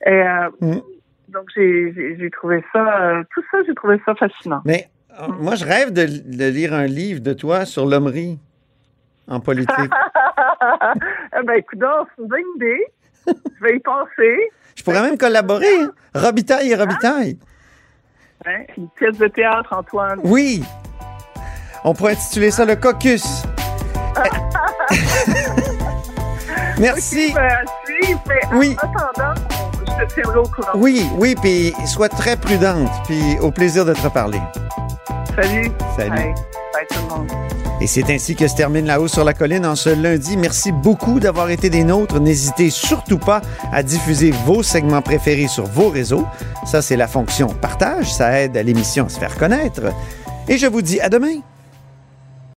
Et, 0.06 0.10
euh, 0.22 0.48
Mm. 0.60 0.80
donc 1.28 1.46
j'ai 1.54 2.30
trouvé 2.32 2.64
ça, 2.72 3.00
euh, 3.02 3.22
tout 3.34 3.42
ça, 3.50 3.58
j'ai 3.66 3.74
trouvé 3.74 4.00
ça 4.04 4.14
fascinant. 4.14 4.62
Mais 4.64 4.88
euh, 5.20 5.28
moi, 5.28 5.54
je 5.56 5.64
rêve 5.64 5.92
de, 5.92 6.04
de 6.06 6.48
lire 6.50 6.72
un 6.74 6.86
livre 6.86 7.20
de 7.20 7.32
toi 7.32 7.64
sur 7.64 7.86
l'hommerie 7.86 8.38
en 9.26 9.40
politique. 9.40 9.74
eh 11.38 11.42
ben 11.44 11.54
écoute, 11.54 11.78
c'est 11.80 12.22
une 12.22 12.28
bonne 12.28 12.40
idée. 12.56 12.84
Je 13.26 13.62
vais 13.64 13.76
y 13.76 13.80
penser. 13.80 14.50
Je 14.76 14.82
pourrais 14.82 15.02
même 15.02 15.18
collaborer. 15.18 15.66
hein. 15.82 15.90
Robitaille 16.14 16.70
et 16.70 16.74
Robitaille. 16.76 17.38
Hein? 18.46 18.62
Une 18.76 18.88
pièce 18.90 19.18
de 19.18 19.26
théâtre, 19.26 19.72
Antoine. 19.76 20.20
Oui. 20.24 20.62
On 21.84 21.92
pourrait 21.94 22.12
intituler 22.12 22.50
ça 22.50 22.64
le 22.64 22.76
caucus. 22.76 23.42
Merci. 26.78 27.34
Oui. 28.54 28.76
je 28.80 30.04
te 30.04 30.14
tiendrai 30.14 30.38
au 30.38 30.42
courant. 30.44 30.72
Oui, 30.76 31.06
oui, 31.16 31.34
puis 31.40 31.72
sois 31.86 32.08
très 32.08 32.36
prudente, 32.36 32.88
puis 33.04 33.38
au 33.40 33.50
plaisir 33.50 33.84
de 33.84 33.92
te 33.94 34.00
reparler. 34.00 34.40
Salut. 35.34 35.70
Salut. 35.96 36.10
Bye. 36.10 36.34
Bye 36.72 36.86
tout 36.88 37.00
le 37.08 37.14
monde. 37.14 37.28
Et 37.80 37.86
c'est 37.86 38.10
ainsi 38.10 38.34
que 38.34 38.48
se 38.48 38.56
termine 38.56 38.86
La 38.86 39.00
Haut 39.00 39.06
sur 39.06 39.22
la 39.22 39.34
Colline 39.34 39.64
en 39.64 39.76
ce 39.76 39.90
lundi. 39.90 40.36
Merci 40.36 40.72
beaucoup 40.72 41.20
d'avoir 41.20 41.50
été 41.50 41.70
des 41.70 41.84
nôtres. 41.84 42.18
N'hésitez 42.18 42.70
surtout 42.70 43.18
pas 43.18 43.40
à 43.72 43.84
diffuser 43.84 44.32
vos 44.44 44.64
segments 44.64 45.02
préférés 45.02 45.46
sur 45.46 45.64
vos 45.66 45.88
réseaux. 45.88 46.26
Ça, 46.66 46.82
c'est 46.82 46.96
la 46.96 47.06
fonction 47.06 47.48
partage. 47.48 48.12
Ça 48.12 48.40
aide 48.40 48.56
à 48.56 48.64
l'émission 48.64 49.06
à 49.06 49.08
se 49.08 49.18
faire 49.18 49.36
connaître. 49.36 49.82
Et 50.48 50.58
je 50.58 50.66
vous 50.66 50.82
dis 50.82 51.00
à 51.00 51.08
demain. 51.08 51.40